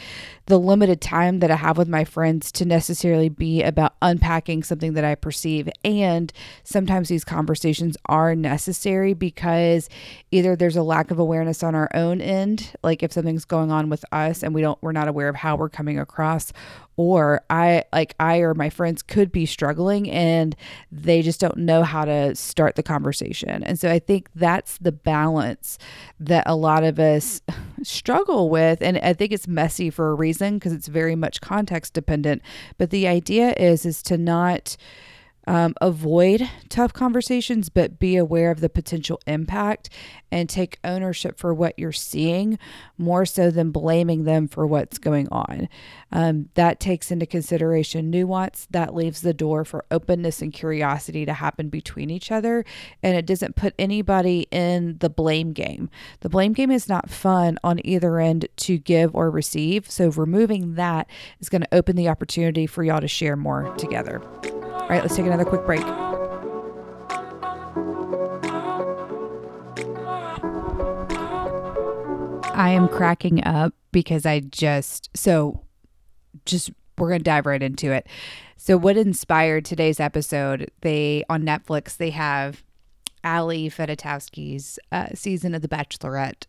the 0.46 0.60
limited 0.60 1.00
time 1.00 1.40
that 1.40 1.50
I 1.50 1.56
have 1.56 1.76
with 1.76 1.88
my 1.88 2.04
friends 2.04 2.52
to 2.52 2.64
necessarily 2.64 3.28
be 3.28 3.64
about 3.64 3.96
unpacking 4.00 4.62
something 4.62 4.92
that 4.94 5.04
I 5.04 5.16
perceive. 5.16 5.68
And 5.84 6.32
sometimes 6.62 7.08
these 7.08 7.24
conversations 7.24 7.96
are 8.06 8.36
necessary 8.36 9.12
because 9.12 9.88
either 10.30 10.54
there's 10.54 10.76
a 10.76 10.84
lack 10.84 11.10
of 11.10 11.18
awareness 11.18 11.64
on 11.64 11.74
our 11.74 11.90
own 11.94 12.20
end, 12.20 12.74
like 12.84 13.02
if 13.02 13.12
something's 13.12 13.44
going 13.44 13.72
on 13.72 13.90
with 13.90 14.04
us 14.12 14.44
and 14.44 14.54
we 14.54 14.60
don't, 14.60 14.80
we're 14.82 14.92
not 14.92 15.08
aware 15.08 15.28
of 15.28 15.34
how 15.34 15.56
we're 15.56 15.68
coming 15.68 15.98
across, 15.98 16.52
or 16.96 17.42
I 17.50 17.84
like 17.92 18.14
I 18.20 18.38
or 18.38 18.54
my 18.54 18.70
friends 18.70 19.02
could 19.02 19.32
be 19.32 19.46
struggling 19.46 20.08
and 20.10 20.54
they 20.92 21.22
just 21.22 21.40
don't 21.40 21.56
know 21.56 21.82
how 21.82 22.04
to 22.04 22.34
start 22.34 22.76
the 22.76 22.82
conversation. 22.82 23.64
And 23.64 23.78
so 23.78 23.90
I 23.90 23.98
think 23.98 24.28
that's 24.34 24.78
the 24.78 24.92
balance 24.92 25.78
that 26.20 26.44
a 26.46 26.56
lot 26.56 26.84
of 26.84 26.98
us 26.98 27.42
struggle 27.82 28.48
with. 28.50 28.82
And 28.82 28.98
I 28.98 29.12
think 29.12 29.32
it's 29.32 29.48
messy 29.48 29.90
for 29.90 30.10
a 30.10 30.14
reason 30.14 30.54
because 30.54 30.72
it's 30.72 30.88
very 30.88 31.16
much 31.16 31.40
context 31.40 31.92
dependent. 31.92 32.42
But 32.78 32.90
the 32.90 33.06
idea 33.06 33.54
is 33.58 33.84
is 33.84 34.02
to 34.04 34.18
not 34.18 34.76
um, 35.46 35.74
avoid 35.80 36.48
tough 36.68 36.92
conversations, 36.92 37.68
but 37.68 37.98
be 37.98 38.16
aware 38.16 38.50
of 38.50 38.60
the 38.60 38.68
potential 38.68 39.20
impact 39.26 39.90
and 40.30 40.48
take 40.48 40.78
ownership 40.82 41.38
for 41.38 41.54
what 41.54 41.78
you're 41.78 41.92
seeing 41.92 42.58
more 42.98 43.24
so 43.24 43.50
than 43.50 43.70
blaming 43.70 44.24
them 44.24 44.48
for 44.48 44.66
what's 44.66 44.98
going 44.98 45.28
on. 45.30 45.68
Um, 46.10 46.48
that 46.54 46.80
takes 46.80 47.10
into 47.10 47.26
consideration 47.26 48.10
nuance. 48.10 48.66
That 48.70 48.94
leaves 48.94 49.20
the 49.20 49.34
door 49.34 49.64
for 49.64 49.84
openness 49.90 50.42
and 50.42 50.52
curiosity 50.52 51.24
to 51.26 51.34
happen 51.34 51.68
between 51.68 52.10
each 52.10 52.32
other. 52.32 52.64
And 53.02 53.16
it 53.16 53.26
doesn't 53.26 53.56
put 53.56 53.74
anybody 53.78 54.46
in 54.50 54.98
the 54.98 55.10
blame 55.10 55.52
game. 55.52 55.90
The 56.20 56.28
blame 56.28 56.52
game 56.52 56.70
is 56.70 56.88
not 56.88 57.10
fun 57.10 57.58
on 57.62 57.80
either 57.84 58.18
end 58.18 58.48
to 58.56 58.78
give 58.78 59.14
or 59.14 59.30
receive. 59.30 59.90
So 59.90 60.08
removing 60.08 60.74
that 60.74 61.08
is 61.40 61.48
going 61.48 61.62
to 61.62 61.74
open 61.74 61.96
the 61.96 62.08
opportunity 62.08 62.66
for 62.66 62.82
y'all 62.82 63.00
to 63.00 63.08
share 63.08 63.36
more 63.36 63.74
together. 63.76 64.22
All 64.84 64.90
right, 64.90 65.00
let's 65.00 65.16
take 65.16 65.24
another 65.24 65.46
quick 65.46 65.64
break. 65.64 65.82
I 72.54 72.68
am 72.68 72.88
cracking 72.88 73.42
up 73.44 73.72
because 73.92 74.26
I 74.26 74.40
just, 74.40 75.08
so 75.16 75.64
just, 76.44 76.70
we're 76.98 77.08
going 77.08 77.20
to 77.20 77.24
dive 77.24 77.46
right 77.46 77.62
into 77.62 77.92
it. 77.92 78.06
So, 78.58 78.76
what 78.76 78.98
inspired 78.98 79.64
today's 79.64 80.00
episode? 80.00 80.70
They, 80.82 81.24
on 81.30 81.44
Netflix, 81.44 81.96
they 81.96 82.10
have 82.10 82.62
Ali 83.24 83.70
Fedotowsky's 83.70 84.78
uh, 84.92 85.08
season 85.14 85.54
of 85.54 85.62
The 85.62 85.68
Bachelorette 85.68 86.46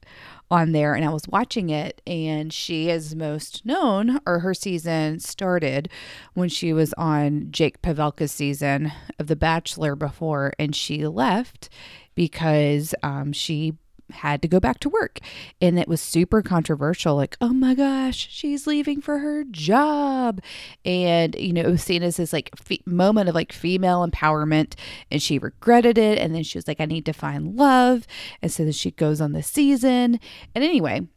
on 0.51 0.71
there, 0.73 0.93
and 0.93 1.05
I 1.05 1.09
was 1.09 1.27
watching 1.27 1.69
it, 1.69 2.01
and 2.05 2.51
she 2.53 2.89
is 2.89 3.15
most 3.15 3.65
known, 3.65 4.19
or 4.25 4.39
her 4.39 4.53
season 4.53 5.19
started 5.19 5.89
when 6.33 6.49
she 6.49 6.73
was 6.73 6.93
on 6.93 7.47
Jake 7.51 7.81
Pavelka's 7.81 8.31
season 8.31 8.91
of 9.17 9.27
The 9.27 9.35
Bachelor 9.35 9.95
before, 9.95 10.53
and 10.59 10.75
she 10.75 11.07
left 11.07 11.69
because 12.13 12.93
um, 13.01 13.33
she 13.33 13.73
had 14.11 14.41
to 14.41 14.47
go 14.47 14.59
back 14.59 14.79
to 14.79 14.89
work. 14.89 15.19
And 15.61 15.79
it 15.79 15.87
was 15.87 16.01
super 16.01 16.41
controversial 16.41 17.15
like, 17.15 17.37
oh 17.41 17.53
my 17.53 17.75
gosh, 17.75 18.27
she's 18.31 18.67
leaving 18.67 19.01
for 19.01 19.19
her 19.19 19.43
job. 19.45 20.41
And, 20.83 21.35
you 21.35 21.53
know, 21.53 21.61
it 21.61 21.69
was 21.69 21.83
seen 21.83 22.03
as 22.03 22.17
this 22.17 22.33
like 22.33 22.55
fe- 22.57 22.81
moment 22.85 23.29
of 23.29 23.35
like 23.35 23.51
female 23.51 24.07
empowerment. 24.07 24.75
And 25.11 25.21
she 25.21 25.39
regretted 25.39 25.97
it. 25.97 26.17
And 26.17 26.33
then 26.33 26.43
she 26.43 26.57
was 26.57 26.67
like, 26.67 26.79
I 26.79 26.85
need 26.85 27.05
to 27.05 27.13
find 27.13 27.55
love. 27.55 28.05
And 28.41 28.51
so 28.51 28.63
then 28.63 28.73
she 28.73 28.91
goes 28.91 29.21
on 29.21 29.33
the 29.33 29.43
season. 29.43 30.19
And 30.53 30.63
anyway, 30.63 31.07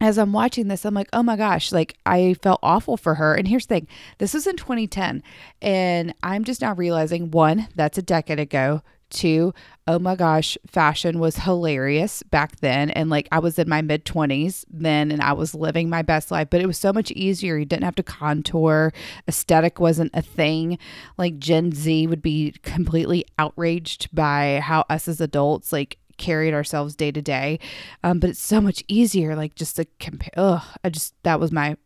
as 0.00 0.18
I'm 0.18 0.32
watching 0.32 0.68
this, 0.68 0.84
I'm 0.84 0.94
like, 0.94 1.08
oh 1.12 1.22
my 1.22 1.36
gosh, 1.36 1.72
like 1.72 1.96
I 2.04 2.34
felt 2.42 2.60
awful 2.62 2.96
for 2.96 3.14
her. 3.14 3.34
And 3.34 3.48
here's 3.48 3.66
the 3.66 3.76
thing 3.76 3.88
this 4.18 4.34
was 4.34 4.46
in 4.46 4.56
2010. 4.56 5.22
And 5.62 6.14
I'm 6.22 6.44
just 6.44 6.60
now 6.60 6.74
realizing 6.74 7.30
one, 7.30 7.68
that's 7.74 7.98
a 7.98 8.02
decade 8.02 8.40
ago. 8.40 8.82
Two, 9.10 9.54
oh 9.86 9.98
my 9.98 10.16
gosh, 10.16 10.58
fashion 10.66 11.18
was 11.18 11.36
hilarious 11.36 12.22
back 12.24 12.56
then. 12.60 12.90
And 12.90 13.08
like 13.08 13.28
I 13.30 13.38
was 13.38 13.58
in 13.58 13.68
my 13.68 13.82
mid 13.82 14.04
20s 14.04 14.64
then 14.68 15.12
and 15.12 15.22
I 15.22 15.32
was 15.32 15.54
living 15.54 15.88
my 15.88 16.02
best 16.02 16.30
life, 16.30 16.48
but 16.50 16.60
it 16.60 16.66
was 16.66 16.78
so 16.78 16.92
much 16.92 17.10
easier. 17.12 17.56
You 17.56 17.64
didn't 17.64 17.84
have 17.84 17.94
to 17.96 18.02
contour, 18.02 18.92
aesthetic 19.28 19.78
wasn't 19.78 20.10
a 20.14 20.22
thing. 20.22 20.78
Like 21.16 21.38
Gen 21.38 21.72
Z 21.72 22.06
would 22.08 22.22
be 22.22 22.52
completely 22.62 23.24
outraged 23.38 24.14
by 24.14 24.60
how 24.62 24.84
us 24.90 25.08
as 25.08 25.20
adults, 25.20 25.72
like, 25.72 25.98
carried 26.18 26.54
ourselves 26.54 26.96
day 26.96 27.12
to 27.12 27.20
day. 27.20 27.58
Um, 28.02 28.20
but 28.20 28.30
it's 28.30 28.40
so 28.40 28.60
much 28.60 28.82
easier, 28.88 29.36
like 29.36 29.54
just 29.54 29.76
to 29.76 29.86
compare. 30.00 30.32
Ugh, 30.36 30.62
I 30.82 30.88
just, 30.88 31.14
that 31.24 31.38
was 31.40 31.52
my 31.52 31.76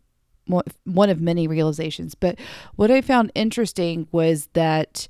one 0.84 1.10
of 1.10 1.20
many 1.20 1.46
realizations. 1.46 2.14
But 2.14 2.38
what 2.76 2.90
I 2.90 3.00
found 3.00 3.32
interesting 3.34 4.08
was 4.12 4.48
that 4.54 5.06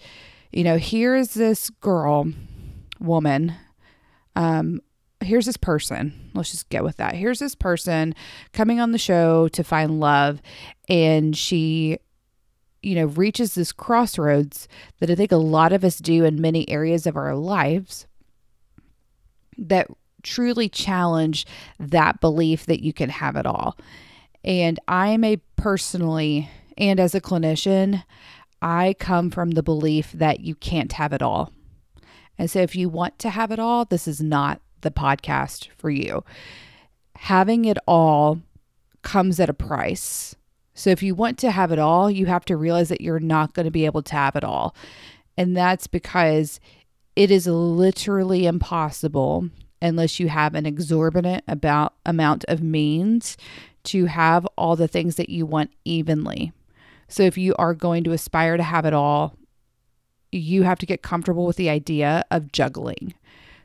you 0.53 0.65
know, 0.65 0.79
here's 0.79 1.35
this 1.35 1.71
girl, 1.71 2.33
woman, 2.99 3.55
um, 4.37 4.81
here's 5.21 5.47
this 5.47 5.57
person. 5.57 6.31
Let's 6.35 6.51
just 6.51 6.69
get 6.71 6.85
with 6.85 6.97
that. 6.97 7.15
Here's 7.15 7.39
this 7.39 7.55
person 7.55 8.15
coming 8.53 8.81
on 8.81 8.93
the 8.93 8.99
show 8.99 9.49
to 9.49 9.63
find 9.63 10.01
love, 10.01 10.41
and 10.89 11.37
she, 11.37 11.99
you 12.83 12.95
know, 12.95 13.07
reaches 13.07 13.55
this 13.55 13.73
crossroads 13.73 14.67
that 14.99 15.11
I 15.11 15.15
think 15.15 15.33
a 15.33 15.37
lot 15.37 15.73
of 15.73 15.85
us 15.85 15.99
do 15.99 16.25
in 16.25 16.41
many 16.41 16.69
areas 16.69 17.07
of 17.07 17.17
our 17.17 17.35
lives 17.35 18.07
that 19.59 19.89
truly 20.23 20.69
challenge 20.69 21.47
that 21.79 22.21
belief 22.21 22.67
that 22.67 22.83
you 22.83 22.93
can 22.93 23.11
have 23.11 23.37
it 23.37 23.47
all. 23.47 23.77
And 24.45 24.79
I 24.89 25.17
may 25.17 25.37
personally, 25.57 26.49
and 26.79 26.99
as 26.99 27.15
a 27.15 27.21
clinician, 27.21 28.05
I 28.63 28.95
come 28.99 29.31
from 29.31 29.53
the 29.53 29.63
belief 29.63 30.13
that 30.13 30.41
you 30.41 30.55
can't 30.55 30.93
have 30.93 31.13
it 31.13 31.23
all. 31.23 31.53
And 32.39 32.51
so 32.51 32.61
if 32.61 32.75
you 32.75 32.89
want 32.89 33.19
to 33.21 33.31
have 33.31 33.51
it 33.51 33.59
all, 33.59 33.85
this 33.85 34.09
is 34.09 34.21
not 34.21 34.61
the 34.81 34.91
podcast 34.91 35.69
for 35.77 35.91
you. 35.91 36.25
Having 37.17 37.67
it 37.67 37.79
all 37.87 38.41
comes 39.03 39.41
at 39.41 39.51
a 39.51 39.55
price. 39.55 40.35
So 40.75 40.91
if 40.91 41.03
you 41.03 41.15
want 41.15 41.39
to 41.39 41.51
have 41.51 41.73
it 41.73 41.79
all, 41.79 42.11
you 42.11 42.27
have 42.27 42.45
to 42.47 42.57
realize 42.57 42.89
that 42.89 43.01
you're 43.03 43.21
not 43.21 43.53
going 43.53 43.65
to 43.65 43.71
be 43.71 43.85
able 43.85 44.03
to 44.03 44.15
have 44.15 44.37
it 44.37 44.45
all. 44.45 44.75
And 45.37 45.57
that's 45.57 45.87
because 45.87 46.61
it 47.17 47.31
is 47.31 47.47
literally 47.47 48.47
impossible 48.47 49.49
unless 49.83 50.21
you 50.21 50.29
have 50.29 50.55
an 50.55 50.67
exorbitant 50.67 51.45
about 51.49 51.95
amount 52.07 52.45
of 52.49 52.63
means 52.63 53.37
to 53.83 54.07
have 54.07 54.47
all 54.57 54.77
the 54.77 54.89
things 54.89 55.17
that 55.17 55.31
you 55.31 55.47
want 55.47 55.71
evenly. 55.85 56.53
So 57.11 57.25
if 57.25 57.37
you 57.37 57.55
are 57.59 57.75
going 57.75 58.05
to 58.05 58.13
aspire 58.13 58.57
to 58.57 58.63
have 58.63 58.87
it 58.87 58.95
all, 58.95 59.37
you 60.33 60.63
have 60.63 60.79
to 60.79 60.87
get 60.87 61.03
comfortable 61.03 61.45
with 61.45 61.57
the 61.57 61.69
idea 61.69 62.25
of 62.31 62.53
juggling. 62.53 63.15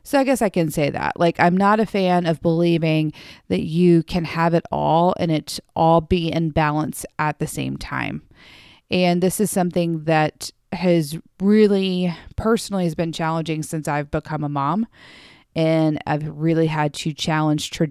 So 0.02 0.20
I 0.20 0.24
guess 0.24 0.42
I 0.42 0.48
can 0.48 0.70
say 0.70 0.90
that. 0.90 1.18
Like, 1.18 1.38
I'm 1.40 1.56
not 1.56 1.80
a 1.80 1.86
fan 1.86 2.26
of 2.26 2.42
believing 2.42 3.12
that 3.48 3.62
you 3.62 4.02
can 4.02 4.24
have 4.24 4.54
it 4.54 4.64
all 4.70 5.14
and 5.18 5.30
it 5.30 5.58
all 5.74 6.00
be 6.00 6.30
in 6.30 6.50
balance 6.50 7.04
at 7.18 7.38
the 7.38 7.46
same 7.46 7.76
time. 7.76 8.22
And 8.90 9.22
this 9.22 9.40
is 9.40 9.50
something 9.50 10.04
that 10.04 10.50
has 10.72 11.18
really 11.40 12.14
personally 12.36 12.84
has 12.84 12.94
been 12.94 13.12
challenging 13.12 13.62
since 13.62 13.88
I've 13.88 14.10
become 14.10 14.44
a 14.44 14.48
mom 14.48 14.86
and 15.56 15.98
I've 16.06 16.28
really 16.28 16.66
had 16.66 16.92
to 16.94 17.14
challenge 17.14 17.70
tra- 17.70 17.88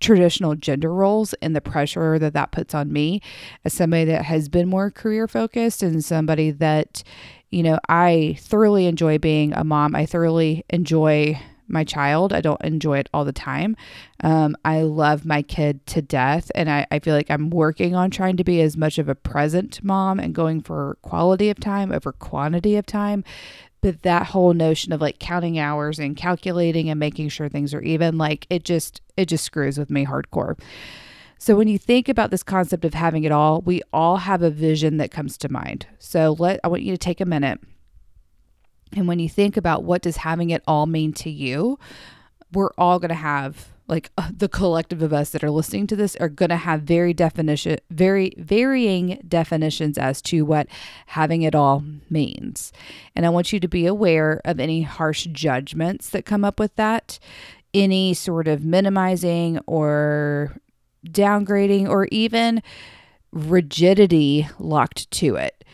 traditional 0.00 0.54
gender 0.54 0.92
roles 0.92 1.34
and 1.34 1.54
the 1.54 1.60
pressure 1.60 2.18
that 2.18 2.32
that 2.32 2.52
puts 2.52 2.74
on 2.74 2.90
me 2.90 3.20
as 3.66 3.74
somebody 3.74 4.06
that 4.06 4.24
has 4.24 4.48
been 4.48 4.66
more 4.66 4.90
career 4.90 5.28
focused 5.28 5.82
and 5.82 6.02
somebody 6.02 6.50
that, 6.50 7.04
you 7.50 7.62
know, 7.62 7.78
I 7.86 8.38
thoroughly 8.40 8.86
enjoy 8.86 9.18
being 9.18 9.52
a 9.52 9.62
mom. 9.62 9.94
I 9.94 10.06
thoroughly 10.06 10.64
enjoy 10.70 11.38
my 11.68 11.84
child. 11.84 12.32
I 12.32 12.40
don't 12.40 12.62
enjoy 12.62 12.98
it 12.98 13.10
all 13.12 13.26
the 13.26 13.32
time. 13.32 13.76
Um, 14.24 14.56
I 14.64 14.82
love 14.82 15.26
my 15.26 15.42
kid 15.42 15.86
to 15.88 16.02
death, 16.02 16.50
and 16.54 16.70
I, 16.70 16.86
I 16.90 16.98
feel 16.98 17.14
like 17.14 17.30
I'm 17.30 17.50
working 17.50 17.94
on 17.94 18.10
trying 18.10 18.36
to 18.38 18.44
be 18.44 18.60
as 18.60 18.76
much 18.76 18.98
of 18.98 19.08
a 19.08 19.14
present 19.14 19.82
mom 19.82 20.18
and 20.18 20.34
going 20.34 20.62
for 20.62 20.98
quality 21.02 21.50
of 21.50 21.60
time 21.60 21.92
over 21.92 22.12
quantity 22.12 22.76
of 22.76 22.86
time 22.86 23.24
but 23.82 24.02
that 24.02 24.28
whole 24.28 24.54
notion 24.54 24.92
of 24.92 25.00
like 25.00 25.18
counting 25.18 25.58
hours 25.58 25.98
and 25.98 26.16
calculating 26.16 26.88
and 26.88 26.98
making 26.98 27.28
sure 27.28 27.48
things 27.48 27.74
are 27.74 27.82
even 27.82 28.16
like 28.16 28.46
it 28.48 28.64
just 28.64 29.02
it 29.16 29.26
just 29.26 29.44
screws 29.44 29.78
with 29.78 29.90
me 29.90 30.06
hardcore. 30.06 30.58
So 31.38 31.56
when 31.56 31.66
you 31.66 31.76
think 31.76 32.08
about 32.08 32.30
this 32.30 32.44
concept 32.44 32.84
of 32.84 32.94
having 32.94 33.24
it 33.24 33.32
all 33.32 33.60
we 33.60 33.82
all 33.92 34.18
have 34.18 34.42
a 34.42 34.50
vision 34.50 34.96
that 34.96 35.10
comes 35.10 35.36
to 35.38 35.50
mind. 35.50 35.86
So 35.98 36.34
let 36.38 36.60
i 36.64 36.68
want 36.68 36.82
you 36.82 36.92
to 36.92 36.98
take 36.98 37.20
a 37.20 37.26
minute. 37.26 37.60
And 38.94 39.08
when 39.08 39.18
you 39.18 39.28
think 39.28 39.56
about 39.56 39.84
what 39.84 40.02
does 40.02 40.18
having 40.18 40.50
it 40.50 40.62
all 40.66 40.86
mean 40.86 41.12
to 41.14 41.30
you 41.30 41.78
we're 42.52 42.70
all 42.76 42.98
going 42.98 43.08
to 43.08 43.14
have 43.14 43.71
like 43.92 44.10
uh, 44.16 44.30
the 44.34 44.48
collective 44.48 45.02
of 45.02 45.12
us 45.12 45.28
that 45.30 45.44
are 45.44 45.50
listening 45.50 45.86
to 45.86 45.94
this 45.94 46.16
are 46.16 46.30
going 46.30 46.48
to 46.48 46.56
have 46.56 46.80
very 46.80 47.12
definition 47.12 47.76
very 47.90 48.32
varying 48.38 49.22
definitions 49.28 49.98
as 49.98 50.22
to 50.22 50.46
what 50.46 50.66
having 51.08 51.42
it 51.42 51.54
all 51.54 51.84
means. 52.08 52.72
And 53.14 53.26
i 53.26 53.28
want 53.28 53.52
you 53.52 53.60
to 53.60 53.68
be 53.68 53.84
aware 53.84 54.40
of 54.46 54.58
any 54.58 54.80
harsh 54.80 55.28
judgments 55.30 56.08
that 56.08 56.24
come 56.24 56.42
up 56.42 56.58
with 56.58 56.74
that 56.76 57.18
any 57.74 58.14
sort 58.14 58.48
of 58.48 58.64
minimizing 58.64 59.58
or 59.66 60.56
downgrading 61.06 61.86
or 61.86 62.06
even 62.06 62.62
rigidity 63.30 64.48
locked 64.58 65.10
to 65.10 65.36
it 65.36 65.64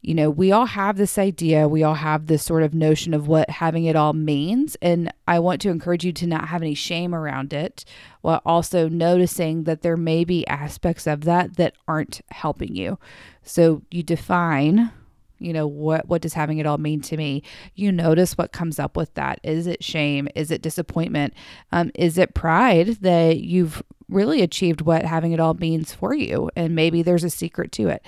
you 0.00 0.14
know, 0.14 0.30
we 0.30 0.52
all 0.52 0.66
have 0.66 0.96
this 0.96 1.18
idea, 1.18 1.68
we 1.68 1.82
all 1.82 1.94
have 1.94 2.26
this 2.26 2.44
sort 2.44 2.62
of 2.62 2.72
notion 2.72 3.14
of 3.14 3.26
what 3.26 3.50
having 3.50 3.84
it 3.84 3.96
all 3.96 4.12
means. 4.12 4.76
And 4.80 5.12
I 5.26 5.40
want 5.40 5.60
to 5.62 5.70
encourage 5.70 6.04
you 6.04 6.12
to 6.12 6.26
not 6.26 6.48
have 6.48 6.62
any 6.62 6.74
shame 6.74 7.14
around 7.14 7.52
it 7.52 7.84
while 8.20 8.40
also 8.46 8.88
noticing 8.88 9.64
that 9.64 9.82
there 9.82 9.96
may 9.96 10.24
be 10.24 10.46
aspects 10.46 11.06
of 11.06 11.24
that 11.24 11.56
that 11.56 11.74
aren't 11.88 12.20
helping 12.30 12.76
you. 12.76 12.98
So 13.42 13.82
you 13.90 14.02
define 14.02 14.92
you 15.38 15.52
know 15.52 15.66
what 15.66 16.08
what 16.08 16.22
does 16.22 16.34
having 16.34 16.58
it 16.58 16.66
all 16.66 16.78
mean 16.78 17.00
to 17.00 17.16
me 17.16 17.42
you 17.74 17.92
notice 17.92 18.36
what 18.36 18.52
comes 18.52 18.78
up 18.78 18.96
with 18.96 19.12
that 19.14 19.38
is 19.42 19.66
it 19.66 19.82
shame 19.82 20.28
is 20.34 20.50
it 20.50 20.62
disappointment 20.62 21.32
um, 21.72 21.90
is 21.94 22.18
it 22.18 22.34
pride 22.34 22.88
that 23.00 23.40
you've 23.40 23.82
really 24.08 24.42
achieved 24.42 24.80
what 24.80 25.04
having 25.04 25.32
it 25.32 25.40
all 25.40 25.54
means 25.54 25.92
for 25.92 26.14
you. 26.14 26.50
And 26.56 26.74
maybe 26.74 27.02
there's 27.02 27.24
a 27.24 27.30
secret 27.30 27.72
to 27.72 27.88
it. 27.88 28.04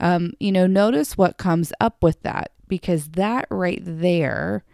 Um, 0.00 0.32
you 0.40 0.50
know, 0.52 0.66
notice 0.66 1.16
what 1.16 1.38
comes 1.38 1.72
up 1.80 2.02
with 2.02 2.20
that 2.22 2.50
because 2.68 3.10
that 3.10 3.46
right 3.50 3.80
there, 3.84 4.64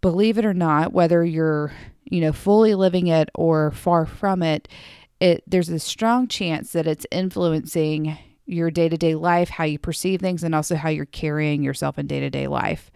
believe 0.00 0.38
it 0.38 0.44
or 0.44 0.54
not, 0.54 0.92
whether 0.92 1.24
you're, 1.24 1.72
you 2.04 2.20
know, 2.20 2.32
fully 2.32 2.74
living 2.74 3.08
it 3.08 3.28
or 3.34 3.72
far 3.72 4.06
from 4.06 4.42
it, 4.42 4.68
it 5.20 5.42
there's 5.46 5.68
a 5.68 5.78
strong 5.78 6.28
chance 6.28 6.72
that 6.72 6.86
it's 6.86 7.06
influencing 7.10 8.18
your 8.46 8.70
day-to-day 8.70 9.14
life, 9.14 9.48
how 9.48 9.64
you 9.64 9.78
perceive 9.78 10.20
things 10.20 10.42
and 10.42 10.54
also 10.54 10.76
how 10.76 10.88
you're 10.88 11.06
carrying 11.06 11.62
yourself 11.62 11.98
in 11.98 12.06
day-to-day 12.06 12.46
life. 12.46 12.90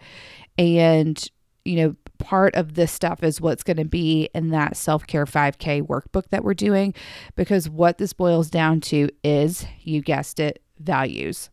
And 0.57 1.27
you 1.65 1.75
know, 1.75 1.95
part 2.17 2.55
of 2.55 2.73
this 2.73 2.91
stuff 2.91 3.23
is 3.23 3.41
what's 3.41 3.63
going 3.63 3.77
to 3.77 3.85
be 3.85 4.29
in 4.33 4.49
that 4.49 4.77
self 4.77 5.05
care 5.05 5.25
5K 5.25 5.85
workbook 5.85 6.29
that 6.29 6.43
we're 6.43 6.53
doing. 6.53 6.93
Because 7.35 7.69
what 7.69 7.97
this 7.97 8.13
boils 8.13 8.49
down 8.49 8.81
to 8.81 9.09
is, 9.23 9.65
you 9.81 10.01
guessed 10.01 10.39
it, 10.39 10.61
values. 10.79 11.49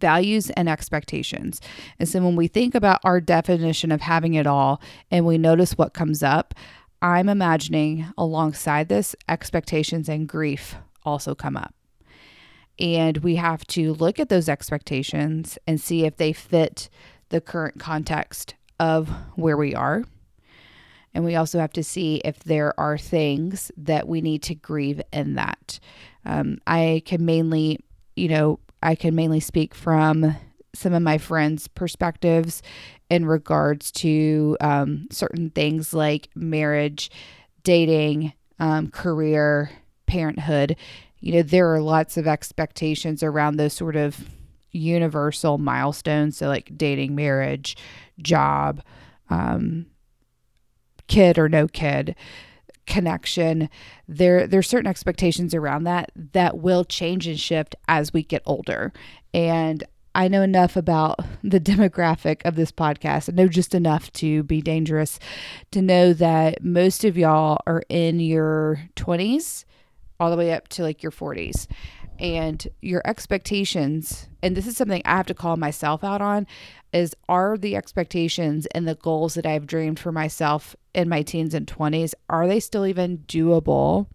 Values 0.00 0.50
and 0.50 0.68
expectations. 0.68 1.60
And 1.98 2.08
so 2.08 2.20
when 2.22 2.36
we 2.36 2.48
think 2.48 2.74
about 2.74 3.00
our 3.04 3.20
definition 3.20 3.90
of 3.90 4.00
having 4.00 4.34
it 4.34 4.46
all 4.46 4.80
and 5.10 5.24
we 5.24 5.38
notice 5.38 5.72
what 5.72 5.94
comes 5.94 6.22
up, 6.22 6.54
I'm 7.00 7.28
imagining 7.28 8.06
alongside 8.18 8.88
this, 8.88 9.14
expectations 9.28 10.08
and 10.08 10.28
grief 10.28 10.76
also 11.04 11.34
come 11.34 11.56
up. 11.56 11.74
And 12.78 13.18
we 13.18 13.36
have 13.36 13.66
to 13.68 13.94
look 13.94 14.20
at 14.20 14.28
those 14.28 14.48
expectations 14.48 15.58
and 15.66 15.80
see 15.80 16.04
if 16.04 16.16
they 16.16 16.32
fit 16.32 16.88
the 17.30 17.40
current 17.40 17.80
context 17.80 18.54
of 18.78 19.08
where 19.34 19.56
we 19.56 19.74
are. 19.74 20.04
And 21.14 21.24
we 21.24 21.34
also 21.34 21.58
have 21.58 21.72
to 21.72 21.82
see 21.82 22.20
if 22.24 22.40
there 22.44 22.78
are 22.78 22.96
things 22.96 23.72
that 23.76 24.06
we 24.06 24.20
need 24.20 24.42
to 24.44 24.54
grieve 24.54 25.00
in 25.12 25.34
that. 25.34 25.80
Um, 26.24 26.58
I 26.66 27.02
can 27.06 27.24
mainly, 27.24 27.80
you 28.14 28.28
know, 28.28 28.60
I 28.82 28.94
can 28.94 29.14
mainly 29.14 29.40
speak 29.40 29.74
from 29.74 30.36
some 30.74 30.92
of 30.92 31.02
my 31.02 31.18
friends' 31.18 31.66
perspectives 31.66 32.62
in 33.10 33.24
regards 33.26 33.90
to 33.90 34.56
um, 34.60 35.08
certain 35.10 35.50
things 35.50 35.92
like 35.92 36.28
marriage, 36.34 37.10
dating, 37.64 38.32
um, 38.60 38.90
career, 38.90 39.70
parenthood. 40.06 40.76
You 41.20 41.34
know, 41.34 41.42
there 41.42 41.72
are 41.72 41.80
lots 41.80 42.16
of 42.16 42.26
expectations 42.26 43.22
around 43.22 43.56
those 43.56 43.72
sort 43.72 43.96
of 43.96 44.28
universal 44.70 45.58
milestones. 45.58 46.36
So, 46.36 46.48
like 46.48 46.76
dating, 46.76 47.14
marriage, 47.14 47.76
job, 48.20 48.82
um, 49.30 49.86
kid 51.08 51.38
or 51.38 51.48
no 51.48 51.66
kid 51.66 52.14
connection 52.86 53.68
there 54.08 54.46
there's 54.46 54.66
certain 54.66 54.86
expectations 54.88 55.54
around 55.54 55.84
that 55.84 56.10
that 56.32 56.56
will 56.56 56.84
change 56.84 57.26
and 57.26 57.38
shift 57.38 57.74
as 57.86 58.14
we 58.14 58.22
get 58.22 58.42
older 58.46 58.92
and 59.34 59.84
I 60.14 60.26
know 60.26 60.42
enough 60.42 60.74
about 60.74 61.20
the 61.44 61.60
demographic 61.60 62.44
of 62.44 62.56
this 62.56 62.72
podcast. 62.72 63.28
I 63.28 63.36
know 63.36 63.46
just 63.46 63.72
enough 63.72 64.12
to 64.14 64.42
be 64.42 64.60
dangerous 64.60 65.20
to 65.70 65.80
know 65.80 66.12
that 66.14 66.64
most 66.64 67.04
of 67.04 67.16
y'all 67.16 67.58
are 67.66 67.84
in 67.88 68.18
your 68.18 68.80
20s 68.96 69.64
all 70.20 70.30
the 70.30 70.36
way 70.36 70.52
up 70.52 70.68
to 70.68 70.82
like 70.82 71.02
your 71.02 71.12
40s. 71.12 71.66
And 72.20 72.66
your 72.82 73.00
expectations, 73.04 74.28
and 74.42 74.56
this 74.56 74.66
is 74.66 74.76
something 74.76 75.02
I 75.04 75.16
have 75.16 75.26
to 75.26 75.34
call 75.34 75.56
myself 75.56 76.02
out 76.02 76.20
on, 76.20 76.48
is 76.92 77.14
are 77.28 77.56
the 77.56 77.76
expectations 77.76 78.66
and 78.66 78.88
the 78.88 78.96
goals 78.96 79.34
that 79.34 79.46
I've 79.46 79.68
dreamed 79.68 80.00
for 80.00 80.10
myself 80.10 80.74
in 80.94 81.08
my 81.08 81.22
teens 81.22 81.54
and 81.54 81.66
20s, 81.66 82.14
are 82.28 82.48
they 82.48 82.58
still 82.58 82.86
even 82.86 83.18
doable 83.28 84.08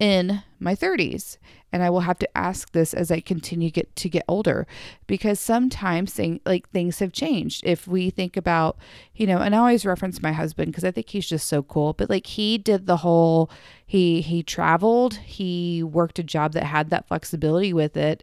in 0.00 0.42
my 0.58 0.74
30s? 0.74 1.36
And 1.72 1.82
I 1.82 1.90
will 1.90 2.00
have 2.00 2.18
to 2.18 2.38
ask 2.38 2.72
this 2.72 2.94
as 2.94 3.10
I 3.10 3.20
continue 3.20 3.70
get 3.70 3.94
to 3.96 4.08
get 4.08 4.24
older 4.28 4.66
because 5.06 5.38
sometimes 5.38 6.12
thing, 6.12 6.40
like 6.44 6.68
things 6.70 6.98
have 6.98 7.12
changed. 7.12 7.62
If 7.64 7.86
we 7.86 8.10
think 8.10 8.36
about, 8.36 8.76
you 9.14 9.26
know, 9.26 9.38
and 9.38 9.54
I 9.54 9.58
always 9.58 9.86
reference 9.86 10.22
my 10.22 10.32
husband 10.32 10.72
because 10.72 10.84
I 10.84 10.90
think 10.90 11.10
he's 11.10 11.28
just 11.28 11.48
so 11.48 11.62
cool, 11.62 11.92
but 11.92 12.10
like 12.10 12.26
he 12.26 12.58
did 12.58 12.86
the 12.86 12.98
whole 12.98 13.50
he 13.86 14.20
he 14.20 14.42
traveled, 14.42 15.14
he 15.14 15.82
worked 15.82 16.18
a 16.18 16.24
job 16.24 16.52
that 16.52 16.64
had 16.64 16.90
that 16.90 17.08
flexibility 17.08 17.72
with 17.72 17.96
it. 17.96 18.22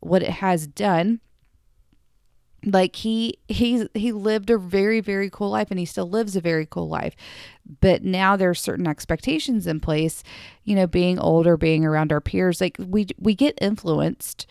What 0.00 0.22
it 0.22 0.30
has 0.30 0.66
done 0.66 1.20
like 2.64 2.96
he 2.96 3.38
he's 3.48 3.86
he 3.94 4.12
lived 4.12 4.50
a 4.50 4.58
very 4.58 5.00
very 5.00 5.30
cool 5.30 5.50
life 5.50 5.70
and 5.70 5.78
he 5.78 5.84
still 5.84 6.08
lives 6.08 6.36
a 6.36 6.40
very 6.40 6.66
cool 6.66 6.88
life. 6.88 7.14
But 7.80 8.04
now 8.04 8.36
there's 8.36 8.60
certain 8.60 8.86
expectations 8.86 9.66
in 9.66 9.80
place 9.80 10.22
you 10.64 10.74
know 10.74 10.86
being 10.86 11.18
older 11.18 11.56
being 11.56 11.84
around 11.84 12.12
our 12.12 12.20
peers. 12.20 12.60
Like 12.60 12.76
we 12.78 13.06
we 13.18 13.34
get 13.34 13.58
influenced 13.60 14.46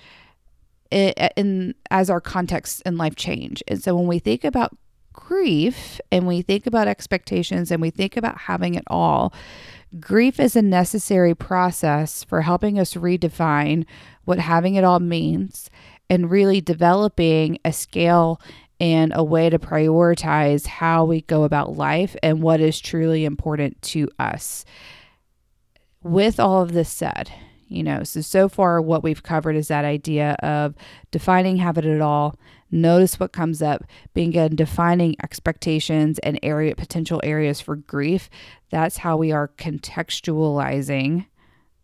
in, 0.92 1.14
in 1.36 1.76
as 1.92 2.10
our 2.10 2.22
contexts 2.22 2.82
in 2.82 2.98
life 2.98 3.16
change. 3.16 3.64
And 3.68 3.82
so 3.82 3.96
when 3.96 4.08
we 4.08 4.20
think 4.20 4.44
about 4.44 4.76
grief 5.14 6.02
and 6.12 6.28
we 6.28 6.42
think 6.42 6.66
about 6.66 6.88
expectations 6.88 7.72
and 7.72 7.82
we 7.82 7.92
think 7.92 8.18
about 8.18 8.38
having 8.38 8.74
it 8.74 8.84
all 8.88 9.32
grief 10.00 10.40
is 10.40 10.56
a 10.56 10.62
necessary 10.62 11.36
process 11.36 12.24
for 12.24 12.42
helping 12.42 12.80
us 12.80 12.96
redefine 12.96 13.86
what 14.26 14.40
having 14.40 14.76
it 14.76 14.84
all 14.84 15.00
means 15.00 15.70
and 16.14 16.30
really 16.30 16.62
developing 16.62 17.58
a 17.66 17.74
scale 17.74 18.40
and 18.80 19.12
a 19.16 19.24
way 19.24 19.50
to 19.50 19.58
prioritize 19.58 20.68
how 20.68 21.04
we 21.04 21.22
go 21.22 21.44
about 21.44 21.76
life 21.76 22.16
and 22.22 22.44
what 22.44 22.60
is 22.62 22.80
truly 22.80 23.26
important 23.26 23.82
to 23.82 24.08
us. 24.20 24.64
With 26.04 26.40
all 26.40 26.62
of 26.62 26.74
this 26.74 26.90
said, 26.90 27.32
you 27.68 27.82
know, 27.82 28.04
so 28.04 28.22
so 28.22 28.48
far 28.48 28.80
what 28.80 29.02
we've 29.02 29.24
covered 29.24 29.56
is 29.56 29.70
that 29.70 29.86
idea 29.86 30.34
of 30.44 30.76
defining 31.10 31.58
habit 31.58 31.86
at 31.86 32.02
all, 32.02 32.36
notice 32.70 33.20
what 33.20 33.34
comes 33.34 33.64
up, 33.64 33.84
being 34.14 34.32
defining 34.56 35.16
expectations 35.24 36.20
and 36.20 36.40
area 36.44 36.76
potential 36.76 37.22
areas 37.24 37.60
for 37.60 37.76
grief. 37.76 38.30
That's 38.70 38.98
how 38.98 39.18
we 39.18 39.32
are 39.32 39.48
contextualizing 39.58 41.26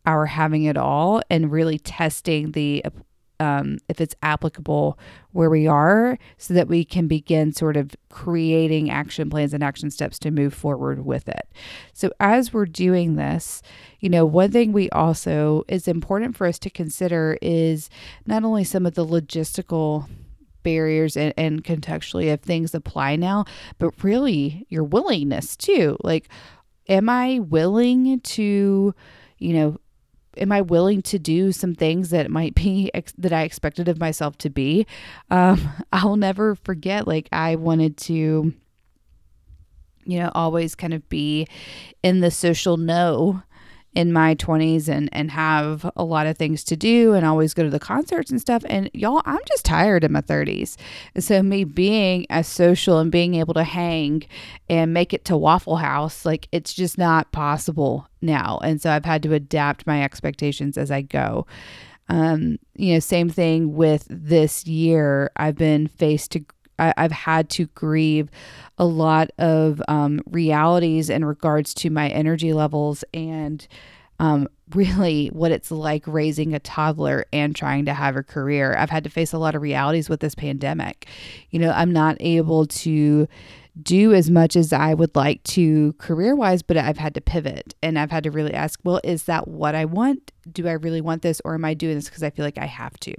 our 0.05 0.27
having 0.27 0.65
it 0.65 0.77
all 0.77 1.21
and 1.31 1.51
really 1.51 1.79
testing 1.79 2.51
the 2.51 2.83
um, 3.39 3.77
if 3.87 4.01
it's 4.01 4.15
applicable 4.21 4.99
where 5.31 5.49
we 5.49 5.67
are 5.67 6.17
so 6.37 6.53
that 6.53 6.67
we 6.67 6.83
can 6.83 7.07
begin 7.07 7.53
sort 7.53 7.77
of 7.77 7.95
creating 8.09 8.89
action 8.89 9.29
plans 9.29 9.53
and 9.53 9.63
action 9.63 9.89
steps 9.89 10.19
to 10.19 10.31
move 10.31 10.53
forward 10.53 11.05
with 11.05 11.29
it. 11.29 11.47
So, 11.93 12.11
as 12.19 12.53
we're 12.53 12.65
doing 12.65 13.15
this, 13.15 13.61
you 13.99 14.09
know, 14.09 14.25
one 14.25 14.51
thing 14.51 14.71
we 14.71 14.89
also 14.89 15.63
is 15.67 15.87
important 15.87 16.35
for 16.35 16.47
us 16.47 16.59
to 16.59 16.69
consider 16.69 17.37
is 17.41 17.89
not 18.25 18.43
only 18.43 18.63
some 18.63 18.85
of 18.85 18.95
the 18.95 19.05
logistical 19.05 20.09
barriers 20.63 21.15
and, 21.15 21.33
and 21.37 21.63
contextually 21.63 22.25
if 22.25 22.41
things 22.41 22.75
apply 22.75 23.15
now, 23.15 23.45
but 23.77 24.03
really 24.03 24.65
your 24.69 24.83
willingness 24.83 25.55
too. 25.55 25.97
Like, 26.03 26.27
am 26.87 27.07
I 27.09 27.39
willing 27.39 28.19
to, 28.19 28.93
you 29.37 29.53
know, 29.53 29.77
am 30.39 30.51
I 30.51 30.61
willing 30.61 31.01
to 31.03 31.19
do 31.19 31.51
some 31.51 31.75
things 31.75 32.09
that 32.09 32.31
might 32.31 32.55
be 32.55 32.89
ex- 32.93 33.13
that 33.17 33.33
I 33.33 33.43
expected 33.43 33.87
of 33.87 33.99
myself 33.99 34.37
to 34.39 34.49
be? 34.49 34.87
Um, 35.29 35.69
I'll 35.93 36.17
never 36.17 36.55
forget. 36.55 37.07
Like 37.07 37.29
I 37.31 37.55
wanted 37.55 37.97
to, 37.97 38.53
you 40.05 40.19
know, 40.19 40.31
always 40.33 40.75
kind 40.75 40.93
of 40.93 41.07
be 41.09 41.47
in 42.01 42.21
the 42.21 42.31
social 42.31 42.77
know 42.77 43.41
in 43.95 44.13
my 44.13 44.35
20s 44.35 44.87
and 44.87 45.09
and 45.11 45.31
have 45.31 45.89
a 45.95 46.03
lot 46.03 46.27
of 46.27 46.37
things 46.37 46.63
to 46.63 46.75
do 46.75 47.13
and 47.13 47.25
always 47.25 47.53
go 47.53 47.63
to 47.63 47.69
the 47.69 47.79
concerts 47.79 48.29
and 48.29 48.39
stuff 48.39 48.63
and 48.69 48.89
y'all 48.93 49.21
I'm 49.25 49.39
just 49.47 49.65
tired 49.65 50.03
in 50.03 50.11
my 50.11 50.21
30s. 50.21 50.75
And 51.15 51.23
so 51.23 51.41
me 51.41 51.63
being 51.63 52.25
as 52.29 52.47
social 52.47 52.99
and 52.99 53.11
being 53.11 53.35
able 53.35 53.53
to 53.55 53.63
hang 53.63 54.23
and 54.69 54.93
make 54.93 55.13
it 55.13 55.25
to 55.25 55.37
Waffle 55.37 55.77
House 55.77 56.25
like 56.25 56.47
it's 56.51 56.73
just 56.73 56.97
not 56.97 57.31
possible 57.31 58.07
now. 58.21 58.59
And 58.63 58.81
so 58.81 58.91
I've 58.91 59.05
had 59.05 59.23
to 59.23 59.33
adapt 59.33 59.87
my 59.87 60.03
expectations 60.03 60.77
as 60.77 60.91
I 60.91 61.01
go. 61.01 61.47
Um, 62.09 62.57
you 62.75 62.93
know, 62.93 62.99
same 62.99 63.29
thing 63.29 63.75
with 63.75 64.07
this 64.09 64.65
year. 64.65 65.31
I've 65.35 65.55
been 65.55 65.87
faced 65.87 66.31
to 66.31 66.45
I, 66.79 66.93
have 66.97 67.11
had 67.11 67.49
to 67.51 67.67
grieve 67.67 68.29
a 68.77 68.85
lot 68.85 69.29
of 69.37 69.81
um, 69.87 70.21
realities 70.29 71.09
in 71.09 71.25
regards 71.25 71.73
to 71.75 71.89
my 71.89 72.09
energy 72.09 72.53
levels 72.53 73.03
and 73.13 73.67
um, 74.19 74.47
really 74.73 75.27
what 75.27 75.51
it's 75.51 75.71
like 75.71 76.03
raising 76.05 76.53
a 76.53 76.59
toddler 76.59 77.25
and 77.33 77.55
trying 77.55 77.85
to 77.85 77.93
have 77.93 78.15
a 78.15 78.23
career. 78.23 78.75
I've 78.77 78.89
had 78.89 79.03
to 79.03 79.09
face 79.09 79.33
a 79.33 79.37
lot 79.37 79.55
of 79.55 79.61
realities 79.61 80.09
with 80.09 80.19
this 80.19 80.35
pandemic. 80.35 81.07
You 81.49 81.59
know, 81.59 81.71
I'm 81.71 81.91
not 81.91 82.17
able 82.19 82.65
to 82.67 83.27
do 83.81 84.13
as 84.13 84.29
much 84.29 84.55
as 84.55 84.73
I 84.73 84.93
would 84.93 85.15
like 85.15 85.41
to 85.43 85.93
career 85.93 86.35
wise, 86.35 86.61
but 86.61 86.77
I've 86.77 86.97
had 86.97 87.13
to 87.15 87.21
pivot 87.21 87.75
and 87.81 87.97
I've 87.97 88.11
had 88.11 88.23
to 88.25 88.31
really 88.31 88.53
ask, 88.53 88.79
well, 88.83 88.99
is 89.03 89.23
that 89.23 89.47
what 89.47 89.73
I 89.73 89.85
want? 89.85 90.31
Do 90.51 90.67
I 90.67 90.73
really 90.73 91.01
want 91.01 91.21
this 91.21 91.41
or 91.45 91.53
am 91.53 91.65
I 91.65 91.73
doing 91.73 91.95
this 91.95 92.05
because 92.05 92.23
I 92.23 92.29
feel 92.29 92.45
like 92.45 92.57
I 92.57 92.65
have 92.65 92.99
to? 93.01 93.13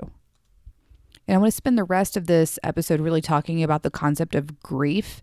And 1.31 1.37
I 1.37 1.39
want 1.39 1.53
to 1.53 1.57
spend 1.57 1.79
the 1.79 1.85
rest 1.85 2.17
of 2.17 2.27
this 2.27 2.59
episode 2.65 2.99
really 3.01 3.21
talking 3.21 3.63
about 3.63 3.85
the 3.85 3.91
concept 3.91 4.35
of 4.35 4.59
grief 4.59 5.23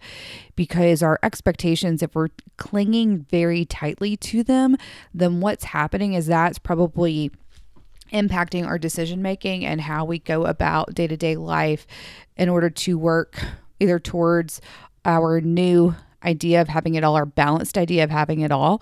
because 0.55 1.03
our 1.03 1.19
expectations, 1.21 2.01
if 2.01 2.15
we're 2.15 2.29
clinging 2.55 3.25
very 3.29 3.65
tightly 3.65 4.15
to 4.15 4.41
them, 4.41 4.77
then 5.13 5.41
what's 5.41 5.65
happening 5.65 6.13
is 6.13 6.27
that's 6.27 6.59
probably 6.59 7.29
impacting 8.13 8.65
our 8.65 8.77
decision 8.77 9.21
making 9.21 9.65
and 9.65 9.81
how 9.81 10.05
we 10.05 10.19
go 10.19 10.45
about 10.45 10.95
day 10.95 11.07
to 11.07 11.17
day 11.17 11.35
life 11.35 11.85
in 12.37 12.47
order 12.47 12.69
to 12.69 12.97
work 12.97 13.43
either 13.81 13.99
towards 13.99 14.61
our 15.03 15.41
new 15.41 15.93
idea 16.23 16.61
of 16.61 16.69
having 16.69 16.95
it 16.95 17.03
all, 17.03 17.17
our 17.17 17.25
balanced 17.25 17.77
idea 17.77 18.05
of 18.05 18.09
having 18.09 18.39
it 18.39 18.51
all, 18.53 18.81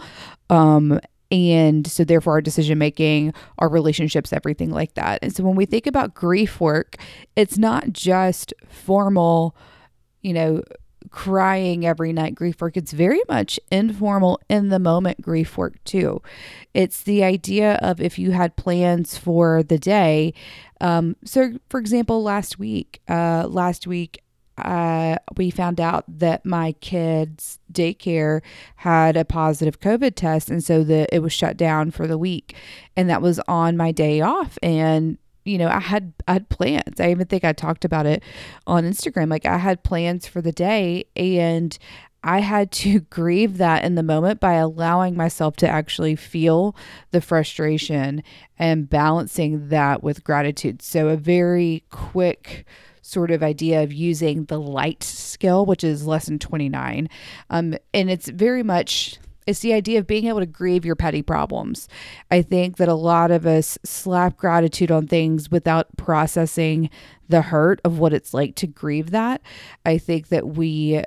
um, 0.52 1.00
and 1.32 1.88
so 1.88 2.04
therefore 2.04 2.34
our 2.34 2.42
decision 2.42 2.78
making 2.78 3.34
our 3.60 3.70
relationships 3.70 4.34
everything 4.34 4.72
like 4.72 4.94
that. 4.94 5.20
And 5.22 5.36
so 5.36 5.44
when 5.44 5.56
we 5.56 5.66
think 5.66 5.88
about 5.88 6.14
grief 6.14 6.60
work 6.60 6.98
it's 7.36 7.58
not 7.58 7.92
just 7.92 8.54
formal 8.68 9.56
you 10.22 10.34
know 10.34 10.62
crying 11.10 11.86
every 11.86 12.12
night 12.12 12.36
grief 12.36 12.60
work. 12.62 12.76
It's 12.76 12.92
very 12.92 13.22
much 13.30 13.60
informal 13.72 14.40
in 14.50 14.70
the 14.70 14.80
moment 14.80 15.22
grief 15.22 15.58
work 15.58 15.82
too. 15.84 16.22
It's 16.74 17.04
the 17.04 17.24
idea 17.24 17.76
of 17.76 18.02
if 18.02 18.20
you 18.20 18.32
had 18.32 18.56
plans 18.56 19.18
for 19.18 19.64
the 19.64 19.78
day. 19.78 20.34
Um, 20.82 21.16
so 21.24 21.54
for 21.70 21.80
example 21.80 22.22
last 22.22 22.60
week 22.60 23.02
uh, 23.08 23.48
last 23.48 23.88
week 23.88 24.22
uh, 24.58 25.18
we 25.36 25.50
found 25.50 25.82
out 25.82 26.06
that 26.08 26.46
my 26.46 26.74
kids' 26.74 27.60
daycare 27.72 28.42
had 28.78 29.18
a 29.18 29.26
positive 29.26 29.80
COVID 29.80 30.16
test, 30.16 30.50
and 30.50 30.64
so 30.64 30.84
the 30.84 31.14
it 31.14 31.20
was 31.20 31.34
shut 31.34 31.58
down 31.58 31.92
for 31.92 32.08
the 32.08 32.18
week, 32.18 32.56
and 32.96 33.10
that 33.10 33.22
was 33.22 33.40
on 33.48 33.76
my 33.76 33.92
day 33.92 34.22
off. 34.22 34.58
And 34.64 35.18
you 35.44 35.58
know, 35.58 35.68
I 35.68 35.80
had 35.80 36.14
I 36.28 36.34
had 36.34 36.50
plans. 36.50 37.00
I 37.00 37.12
even 37.12 37.28
think 37.28 37.44
I 37.44 37.54
talked 37.54 37.86
about 37.86 38.06
it 38.06 38.24
on 38.66 38.84
Instagram. 38.84 39.30
Like 39.30 39.46
I 39.46 39.58
had 39.58 39.84
plans 39.84 40.26
for 40.26 40.42
the 40.42 40.54
day, 40.54 41.06
and 41.16 41.78
I 42.26 42.40
had 42.40 42.72
to 42.72 43.00
grieve 43.12 43.58
that 43.60 43.86
in 43.86 43.96
the 43.96 44.04
moment 44.04 44.40
by 44.40 44.54
allowing 44.54 45.16
myself 45.16 45.56
to 45.58 45.70
actually 45.70 46.16
feel 46.16 46.76
the 47.12 47.22
frustration 47.22 48.24
and 48.58 48.90
balancing 48.90 49.70
that 49.70 50.02
with 50.02 50.24
gratitude. 50.24 50.82
So, 50.82 51.10
a 51.10 51.18
very 51.18 51.84
quick 51.92 52.66
sort 53.06 53.30
of 53.30 53.44
idea 53.44 53.84
of 53.84 53.94
using 53.94 54.46
the 54.46 54.60
light 54.60 55.04
skill, 55.04 55.66
which 55.66 55.84
is 55.84 56.08
lesson 56.08 56.40
29. 56.40 57.08
Um, 57.50 57.76
and 57.94 58.10
it's 58.10 58.30
very 58.30 58.64
much 58.64 59.20
it's 59.46 59.60
the 59.60 59.74
idea 59.74 60.00
of 60.00 60.08
being 60.08 60.26
able 60.26 60.40
to 60.40 60.48
grieve 60.48 60.86
your 60.86 60.96
petty 60.96 61.22
problems. 61.22 61.88
I 62.32 62.42
think 62.42 62.78
that 62.78 62.88
a 62.88 62.96
lot 62.96 63.30
of 63.30 63.46
us 63.46 63.78
slap 63.86 64.38
gratitude 64.38 64.90
on 64.90 65.06
things 65.06 65.52
without 65.52 65.96
processing 65.98 66.90
the 67.30 67.44
hurt 67.44 67.80
of 67.86 68.00
what 68.00 68.12
it's 68.12 68.34
like 68.34 68.56
to 68.56 68.68
grieve 68.68 69.12
that. 69.12 69.42
I 69.86 70.00
think 70.00 70.30
that 70.30 70.48
we 70.48 71.04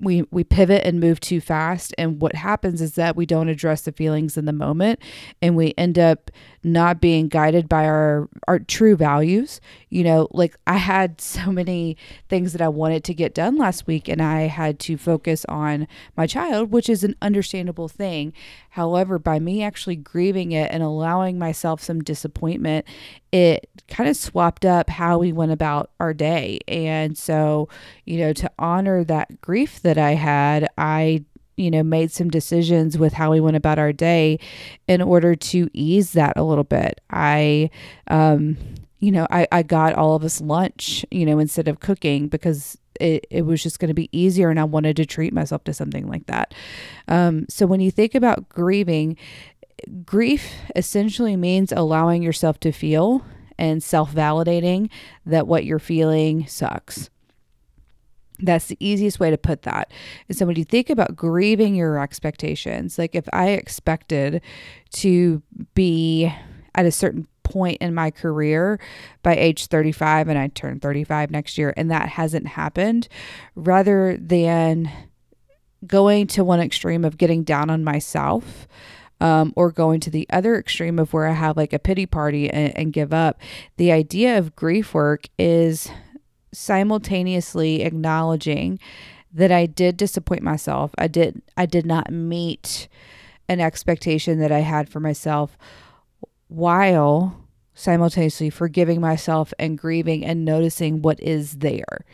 we 0.00 0.24
we 0.30 0.44
pivot 0.44 0.84
and 0.84 1.00
move 1.00 1.20
too 1.20 1.40
fast 1.40 1.94
and 1.96 2.20
what 2.20 2.34
happens 2.34 2.80
is 2.82 2.96
that 2.96 3.16
we 3.16 3.24
don't 3.24 3.48
address 3.48 3.82
the 3.82 3.92
feelings 3.92 4.36
in 4.36 4.44
the 4.44 4.52
moment 4.52 5.00
and 5.40 5.56
we 5.56 5.72
end 5.78 5.98
up 5.98 6.30
not 6.66 7.00
being 7.00 7.28
guided 7.28 7.68
by 7.68 7.86
our 7.86 8.28
our 8.48 8.58
true 8.58 8.96
values. 8.96 9.60
You 9.88 10.02
know 10.02 10.28
like 10.32 10.56
i 10.66 10.76
had 10.76 11.20
so 11.36 11.50
many 11.52 11.96
things 12.28 12.52
that 12.52 12.60
i 12.60 12.68
wanted 12.68 13.04
to 13.04 13.14
get 13.14 13.34
done 13.34 13.56
last 13.56 13.86
week 13.86 14.08
and 14.08 14.20
i 14.20 14.42
had 14.42 14.78
to 14.80 14.98
focus 14.98 15.46
on 15.48 15.86
my 16.16 16.26
child 16.26 16.70
which 16.72 16.90
is 16.90 17.04
an 17.04 17.14
understandable 17.22 17.88
thing. 17.88 18.32
However 18.70 19.18
by 19.18 19.38
me 19.38 19.62
actually 19.62 19.96
grieving 19.96 20.52
it 20.52 20.70
and 20.70 20.82
allowing 20.82 21.38
myself 21.38 21.80
some 21.80 22.02
disappointment 22.02 22.84
it 23.32 23.68
kind 23.88 24.08
of 24.08 24.16
swapped 24.16 24.64
up 24.64 24.90
how 24.90 25.18
we 25.18 25.32
went 25.32 25.52
about 25.52 25.90
our 26.00 26.12
day. 26.12 26.58
And 26.66 27.16
so 27.16 27.68
you 28.04 28.18
know 28.18 28.32
to 28.32 28.50
honor 28.58 29.04
that 29.04 29.40
grief 29.40 29.80
that 29.82 29.98
i 29.98 30.12
had 30.14 30.68
i 30.76 31.24
you 31.56 31.70
know, 31.70 31.82
made 31.82 32.10
some 32.10 32.28
decisions 32.28 32.98
with 32.98 33.12
how 33.12 33.32
we 33.32 33.40
went 33.40 33.56
about 33.56 33.78
our 33.78 33.92
day 33.92 34.38
in 34.86 35.00
order 35.00 35.34
to 35.34 35.68
ease 35.72 36.12
that 36.12 36.34
a 36.36 36.42
little 36.42 36.64
bit. 36.64 37.00
I, 37.10 37.70
um, 38.08 38.56
you 39.00 39.10
know, 39.10 39.26
I, 39.30 39.46
I 39.52 39.62
got 39.62 39.94
all 39.94 40.14
of 40.14 40.24
us 40.24 40.40
lunch, 40.40 41.04
you 41.10 41.26
know, 41.26 41.38
instead 41.38 41.68
of 41.68 41.80
cooking 41.80 42.28
because 42.28 42.78
it, 43.00 43.26
it 43.30 43.42
was 43.42 43.62
just 43.62 43.78
going 43.78 43.88
to 43.88 43.94
be 43.94 44.08
easier 44.12 44.50
and 44.50 44.58
I 44.58 44.64
wanted 44.64 44.96
to 44.96 45.06
treat 45.06 45.32
myself 45.32 45.64
to 45.64 45.74
something 45.74 46.06
like 46.06 46.26
that. 46.26 46.54
Um, 47.08 47.46
so 47.48 47.66
when 47.66 47.80
you 47.80 47.90
think 47.90 48.14
about 48.14 48.48
grieving, 48.48 49.16
grief 50.04 50.50
essentially 50.74 51.36
means 51.36 51.72
allowing 51.72 52.22
yourself 52.22 52.58
to 52.60 52.72
feel 52.72 53.24
and 53.58 53.82
self 53.82 54.12
validating 54.12 54.90
that 55.24 55.46
what 55.46 55.64
you're 55.64 55.78
feeling 55.78 56.46
sucks. 56.46 57.10
That's 58.38 58.66
the 58.66 58.76
easiest 58.80 59.18
way 59.18 59.30
to 59.30 59.38
put 59.38 59.62
that. 59.62 59.90
And 60.28 60.36
so 60.36 60.46
when 60.46 60.56
you 60.56 60.64
think 60.64 60.90
about 60.90 61.16
grieving 61.16 61.74
your 61.74 61.98
expectations, 61.98 62.98
like 62.98 63.14
if 63.14 63.26
I 63.32 63.50
expected 63.50 64.42
to 64.92 65.42
be 65.74 66.32
at 66.74 66.86
a 66.86 66.92
certain 66.92 67.26
point 67.42 67.78
in 67.80 67.94
my 67.94 68.10
career 68.10 68.78
by 69.22 69.34
age 69.36 69.66
35 69.66 70.28
and 70.28 70.38
I 70.38 70.48
turn 70.48 70.80
35 70.80 71.30
next 71.30 71.56
year 71.56 71.72
and 71.76 71.90
that 71.90 72.10
hasn't 72.10 72.48
happened, 72.48 73.08
rather 73.54 74.16
than 74.18 74.90
going 75.86 76.26
to 76.26 76.44
one 76.44 76.60
extreme 76.60 77.04
of 77.04 77.16
getting 77.16 77.44
down 77.44 77.70
on 77.70 77.84
myself, 77.84 78.66
um, 79.20 79.52
or 79.56 79.72
going 79.72 80.00
to 80.00 80.10
the 80.10 80.26
other 80.30 80.56
extreme 80.56 80.98
of 80.98 81.12
where 81.12 81.26
I 81.26 81.32
have 81.32 81.56
like 81.56 81.72
a 81.72 81.78
pity 81.78 82.04
party 82.06 82.50
and, 82.50 82.76
and 82.76 82.92
give 82.92 83.12
up. 83.12 83.40
The 83.76 83.92
idea 83.92 84.36
of 84.36 84.56
grief 84.56 84.92
work 84.92 85.28
is 85.38 85.90
simultaneously 86.56 87.82
acknowledging 87.82 88.78
that 89.32 89.52
I 89.52 89.66
did 89.66 89.96
disappoint 89.96 90.42
myself. 90.42 90.92
I 90.96 91.06
did 91.06 91.42
I 91.56 91.66
did 91.66 91.84
not 91.84 92.10
meet 92.10 92.88
an 93.48 93.60
expectation 93.60 94.38
that 94.40 94.50
I 94.50 94.60
had 94.60 94.88
for 94.88 94.98
myself 94.98 95.58
while 96.48 97.44
simultaneously 97.74 98.48
forgiving 98.48 99.00
myself 99.00 99.52
and 99.58 99.76
grieving 99.76 100.24
and 100.24 100.44
noticing 100.44 101.02
what 101.02 101.20
is 101.22 101.58
there. 101.58 102.04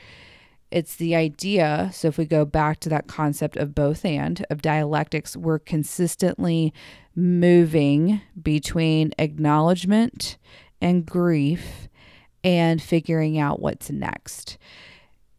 It's 0.73 0.97
the 0.97 1.15
idea. 1.15 1.91
So, 1.93 2.09
if 2.09 2.19
we 2.19 2.25
go 2.25 2.45
back 2.45 2.81
to 2.81 2.89
that 2.89 3.07
concept 3.07 3.57
of 3.57 3.75
both 3.75 4.05
and 4.05 4.45
of 4.51 4.61
dialectics, 4.61 5.37
we're 5.37 5.61
consistently 5.61 6.73
moving 7.15 8.23
between 8.43 9.13
acknowledgement 9.19 10.39
and 10.81 11.07
grief 11.07 11.89
and 12.45 12.83
figuring 12.83 13.39
out 13.39 13.61
what's 13.61 13.91
next. 13.91 14.59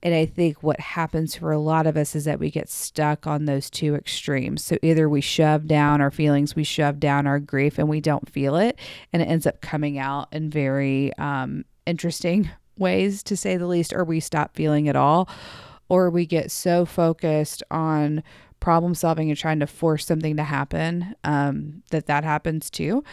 And 0.03 0.13
I 0.13 0.25
think 0.25 0.61
what 0.61 0.81
happens 0.81 1.35
for 1.35 1.53
a 1.53 1.57
lot 1.57 1.87
of 1.87 1.95
us 1.95 2.13
is 2.13 2.25
that 2.25 2.39
we 2.39 2.51
get 2.51 2.69
stuck 2.69 3.25
on 3.25 3.45
those 3.45 3.69
two 3.69 3.95
extremes. 3.95 4.61
So 4.61 4.77
either 4.81 5.07
we 5.07 5.21
shove 5.21 5.65
down 5.65 6.01
our 6.01 6.11
feelings, 6.11 6.57
we 6.57 6.65
shove 6.65 6.99
down 6.99 7.25
our 7.25 7.39
grief, 7.39 7.79
and 7.79 7.87
we 7.87 8.01
don't 8.01 8.29
feel 8.29 8.57
it. 8.57 8.77
And 9.13 9.21
it 9.21 9.29
ends 9.29 9.47
up 9.47 9.61
coming 9.61 9.97
out 9.97 10.27
in 10.33 10.49
very 10.49 11.17
um, 11.17 11.63
interesting 11.85 12.49
ways, 12.77 13.23
to 13.23 13.37
say 13.37 13.55
the 13.55 13.65
least, 13.65 13.93
or 13.93 14.03
we 14.03 14.19
stop 14.19 14.55
feeling 14.55 14.87
it 14.87 14.97
all. 14.97 15.29
Or 15.87 16.09
we 16.09 16.25
get 16.25 16.51
so 16.51 16.85
focused 16.85 17.63
on 17.71 18.23
problem 18.59 18.95
solving 18.95 19.29
and 19.29 19.37
trying 19.37 19.59
to 19.59 19.67
force 19.67 20.05
something 20.05 20.37
to 20.37 20.43
happen 20.43 21.15
um, 21.23 21.83
that 21.91 22.07
that 22.07 22.23
happens 22.23 22.69
too 22.69 23.03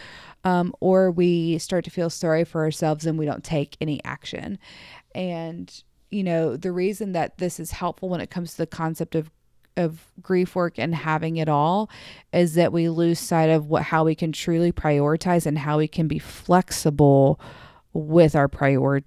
um, 0.43 0.73
or 0.79 1.11
we 1.11 1.57
start 1.57 1.85
to 1.85 1.91
feel 1.91 2.09
sorry 2.09 2.43
for 2.43 2.61
ourselves 2.61 3.05
and 3.05 3.17
we 3.17 3.25
don't 3.25 3.43
take 3.43 3.77
any 3.79 4.03
action. 4.03 4.57
And, 5.13 5.83
you 6.09 6.23
know, 6.23 6.57
the 6.57 6.71
reason 6.71 7.11
that 7.13 7.37
this 7.37 7.59
is 7.59 7.71
helpful 7.71 8.09
when 8.09 8.21
it 8.21 8.29
comes 8.29 8.51
to 8.51 8.57
the 8.57 8.67
concept 8.67 9.15
of 9.15 9.29
of 9.77 10.11
grief 10.21 10.53
work 10.53 10.77
and 10.77 10.93
having 10.93 11.37
it 11.37 11.47
all 11.47 11.89
is 12.33 12.55
that 12.55 12.73
we 12.73 12.89
lose 12.89 13.19
sight 13.19 13.49
of 13.49 13.67
what 13.67 13.83
how 13.83 14.03
we 14.03 14.13
can 14.13 14.33
truly 14.33 14.71
prioritize 14.71 15.45
and 15.45 15.57
how 15.57 15.77
we 15.77 15.87
can 15.87 16.09
be 16.09 16.19
flexible 16.19 17.39
with 17.93 18.35
our 18.35 18.47
prior 18.47 19.01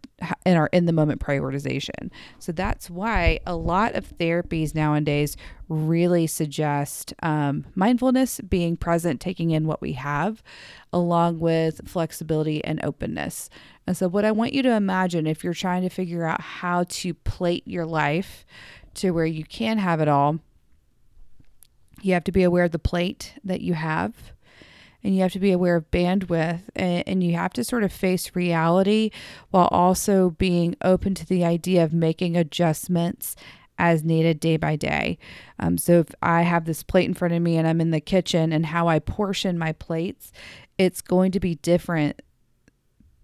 in 0.44 0.56
our 0.56 0.68
in 0.72 0.86
the 0.86 0.92
moment 0.92 1.20
prioritization. 1.20 2.10
So 2.38 2.52
that's 2.52 2.90
why 2.90 3.40
a 3.46 3.56
lot 3.56 3.94
of 3.94 4.16
therapies 4.18 4.74
nowadays 4.74 5.36
really 5.68 6.26
suggest 6.26 7.14
um, 7.22 7.64
mindfulness, 7.74 8.40
being 8.40 8.76
present, 8.76 9.20
taking 9.20 9.50
in 9.50 9.66
what 9.66 9.80
we 9.80 9.92
have, 9.92 10.42
along 10.92 11.40
with 11.40 11.88
flexibility 11.88 12.62
and 12.64 12.82
openness. 12.84 13.48
And 13.86 13.96
so, 13.96 14.08
what 14.08 14.24
I 14.24 14.32
want 14.32 14.52
you 14.52 14.62
to 14.62 14.72
imagine 14.72 15.26
if 15.26 15.42
you're 15.42 15.54
trying 15.54 15.82
to 15.82 15.88
figure 15.88 16.24
out 16.24 16.40
how 16.40 16.84
to 16.84 17.14
plate 17.14 17.66
your 17.66 17.86
life 17.86 18.44
to 18.94 19.10
where 19.10 19.26
you 19.26 19.44
can 19.44 19.78
have 19.78 20.00
it 20.00 20.08
all, 20.08 20.40
you 22.02 22.12
have 22.12 22.24
to 22.24 22.32
be 22.32 22.42
aware 22.42 22.64
of 22.64 22.72
the 22.72 22.78
plate 22.78 23.34
that 23.44 23.62
you 23.62 23.74
have 23.74 24.33
and 25.04 25.14
you 25.14 25.20
have 25.20 25.32
to 25.32 25.38
be 25.38 25.52
aware 25.52 25.76
of 25.76 25.90
bandwidth 25.90 26.62
and, 26.74 27.04
and, 27.06 27.22
you 27.22 27.34
have 27.34 27.52
to 27.52 27.62
sort 27.62 27.84
of 27.84 27.92
face 27.92 28.34
reality 28.34 29.10
while 29.50 29.68
also 29.70 30.30
being 30.30 30.74
open 30.82 31.14
to 31.14 31.26
the 31.26 31.44
idea 31.44 31.84
of 31.84 31.92
making 31.92 32.36
adjustments 32.36 33.36
as 33.78 34.02
needed 34.02 34.40
day 34.40 34.56
by 34.56 34.76
day. 34.76 35.18
Um, 35.58 35.78
so 35.78 36.00
if 36.00 36.08
I 36.22 36.42
have 36.42 36.64
this 36.64 36.82
plate 36.82 37.06
in 37.06 37.14
front 37.14 37.34
of 37.34 37.42
me 37.42 37.56
and 37.56 37.66
I'm 37.66 37.80
in 37.80 37.90
the 37.90 38.00
kitchen 38.00 38.52
and 38.52 38.66
how 38.66 38.88
I 38.88 38.98
portion 38.98 39.58
my 39.58 39.72
plates, 39.72 40.32
it's 40.78 41.00
going 41.00 41.32
to 41.32 41.40
be 41.40 41.56
different 41.56 42.22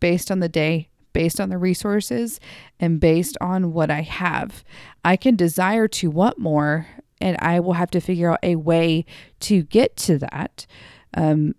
based 0.00 0.30
on 0.30 0.40
the 0.40 0.48
day. 0.48 0.88
Based 1.12 1.40
on 1.40 1.48
the 1.48 1.58
resources 1.58 2.38
and 2.78 3.00
based 3.00 3.36
on 3.40 3.72
what 3.72 3.90
I 3.90 4.02
have, 4.02 4.62
I 5.04 5.16
can 5.16 5.34
desire 5.34 5.88
to 5.88 6.08
want 6.08 6.38
more, 6.38 6.86
and 7.20 7.36
I 7.40 7.58
will 7.58 7.72
have 7.72 7.90
to 7.90 8.00
figure 8.00 8.30
out 8.30 8.38
a 8.44 8.54
way 8.54 9.06
to 9.40 9.64
get 9.64 9.96
to 9.96 10.18
that. 10.18 10.68
Um, 11.14 11.56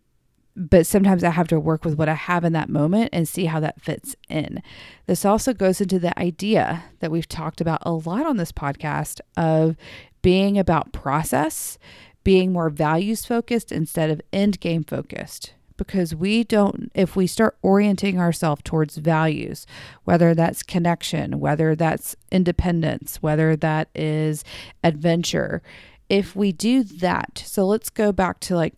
but 0.55 0.85
sometimes 0.85 1.23
I 1.23 1.29
have 1.29 1.47
to 1.49 1.59
work 1.59 1.85
with 1.85 1.97
what 1.97 2.09
I 2.09 2.13
have 2.13 2.43
in 2.43 2.53
that 2.53 2.69
moment 2.69 3.09
and 3.13 3.27
see 3.27 3.45
how 3.45 3.59
that 3.61 3.81
fits 3.81 4.15
in. 4.29 4.61
This 5.05 5.25
also 5.25 5.53
goes 5.53 5.79
into 5.79 5.99
the 5.99 6.17
idea 6.19 6.83
that 6.99 7.11
we've 7.11 7.27
talked 7.27 7.61
about 7.61 7.81
a 7.83 7.91
lot 7.91 8.25
on 8.25 8.37
this 8.37 8.51
podcast 8.51 9.21
of 9.37 9.75
being 10.21 10.57
about 10.57 10.93
process, 10.93 11.77
being 12.23 12.51
more 12.51 12.69
values 12.69 13.25
focused 13.25 13.71
instead 13.71 14.09
of 14.09 14.21
end 14.31 14.59
game 14.59 14.83
focused. 14.83 15.53
Because 15.77 16.13
we 16.13 16.43
don't, 16.43 16.91
if 16.93 17.15
we 17.15 17.25
start 17.25 17.57
orienting 17.63 18.19
ourselves 18.19 18.61
towards 18.63 18.97
values, 18.97 19.65
whether 20.03 20.35
that's 20.35 20.61
connection, 20.61 21.39
whether 21.39 21.75
that's 21.75 22.15
independence, 22.31 23.17
whether 23.23 23.55
that 23.55 23.87
is 23.95 24.43
adventure, 24.83 25.63
if 26.07 26.35
we 26.35 26.51
do 26.51 26.83
that, 26.83 27.41
so 27.45 27.65
let's 27.65 27.89
go 27.89 28.11
back 28.11 28.41
to 28.41 28.55
like 28.55 28.75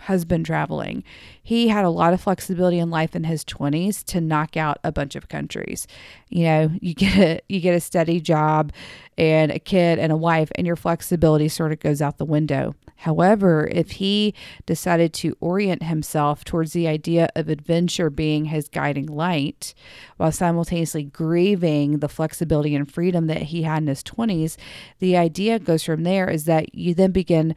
husband 0.00 0.46
traveling. 0.46 1.04
He 1.42 1.68
had 1.68 1.84
a 1.84 1.90
lot 1.90 2.12
of 2.12 2.20
flexibility 2.20 2.78
in 2.78 2.90
life 2.90 3.14
in 3.14 3.24
his 3.24 3.44
20s 3.44 4.04
to 4.04 4.20
knock 4.20 4.56
out 4.56 4.78
a 4.82 4.92
bunch 4.92 5.14
of 5.14 5.28
countries. 5.28 5.86
You 6.28 6.44
know, 6.44 6.70
you 6.80 6.94
get 6.94 7.18
a 7.18 7.40
you 7.48 7.60
get 7.60 7.74
a 7.74 7.80
steady 7.80 8.20
job 8.20 8.72
and 9.16 9.52
a 9.52 9.58
kid 9.58 9.98
and 9.98 10.10
a 10.10 10.16
wife 10.16 10.50
and 10.56 10.66
your 10.66 10.76
flexibility 10.76 11.48
sort 11.48 11.72
of 11.72 11.80
goes 11.80 12.02
out 12.02 12.18
the 12.18 12.24
window. 12.24 12.74
However, 12.96 13.68
if 13.70 13.92
he 13.92 14.34
decided 14.66 15.12
to 15.14 15.36
orient 15.40 15.82
himself 15.82 16.44
towards 16.44 16.72
the 16.72 16.88
idea 16.88 17.28
of 17.36 17.48
adventure 17.48 18.08
being 18.08 18.46
his 18.46 18.68
guiding 18.68 19.06
light, 19.06 19.74
while 20.16 20.32
simultaneously 20.32 21.04
grieving 21.04 21.98
the 21.98 22.08
flexibility 22.08 22.74
and 22.74 22.90
freedom 22.90 23.26
that 23.26 23.42
he 23.42 23.62
had 23.62 23.82
in 23.82 23.88
his 23.88 24.02
20s, 24.02 24.56
the 25.00 25.16
idea 25.16 25.58
goes 25.58 25.82
from 25.82 26.04
there 26.04 26.30
is 26.30 26.44
that 26.44 26.74
you 26.74 26.94
then 26.94 27.10
begin 27.10 27.54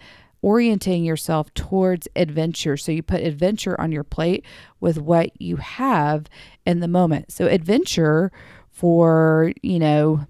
orienting 0.48 1.04
yourself 1.04 1.54
towards 1.56 2.08
adventure. 2.16 2.78
So 2.78 2.94
you 2.94 3.04
put 3.04 3.20
adventure 3.20 3.80
on 3.82 3.92
your 3.92 4.06
plate 4.06 4.46
with 4.80 4.98
what 4.98 5.42
you 5.42 5.58
have 5.58 6.30
in 6.66 6.80
the 6.80 6.88
moment. 6.88 7.34
So 7.34 7.48
adventure 7.48 8.32
for, 8.70 9.52
you 9.62 9.78
know, 9.78 10.26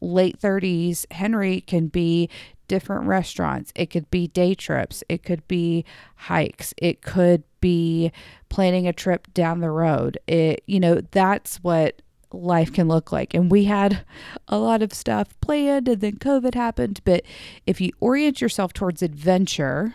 late 0.00 0.40
30s 0.40 1.06
Henry 1.12 1.60
can 1.60 1.86
be 1.86 2.30
different 2.66 3.06
restaurants. 3.06 3.72
It 3.76 3.90
could 3.90 4.10
be 4.10 4.26
day 4.26 4.56
trips. 4.56 5.04
It 5.08 5.22
could 5.22 5.46
be 5.46 5.84
hikes. 6.16 6.74
It 6.78 7.00
could 7.00 7.44
be 7.60 8.10
planning 8.48 8.88
a 8.88 8.92
trip 8.92 9.32
down 9.32 9.60
the 9.60 9.70
road. 9.70 10.18
It, 10.26 10.64
you 10.66 10.80
know, 10.80 11.00
that's 11.12 11.58
what 11.58 12.02
life 12.32 12.72
can 12.72 12.88
look 12.88 13.12
like. 13.12 13.34
And 13.34 13.50
we 13.50 13.64
had 13.64 14.04
a 14.48 14.58
lot 14.58 14.82
of 14.82 14.92
stuff 14.92 15.38
planned 15.40 15.88
and 15.88 16.00
then 16.00 16.16
COVID 16.16 16.54
happened. 16.54 17.00
But 17.04 17.22
if 17.66 17.80
you 17.80 17.92
orient 18.00 18.40
yourself 18.40 18.72
towards 18.72 19.02
adventure, 19.02 19.94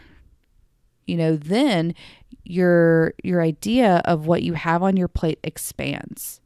you 1.06 1.16
know, 1.16 1.36
then 1.36 1.94
your 2.44 3.14
your 3.24 3.42
idea 3.42 4.02
of 4.06 4.26
what 4.26 4.44
you 4.44 4.54
have 4.54 4.84
on 4.84 4.98
your 4.98 5.08
plate 5.08 5.40
expands. 5.44 6.42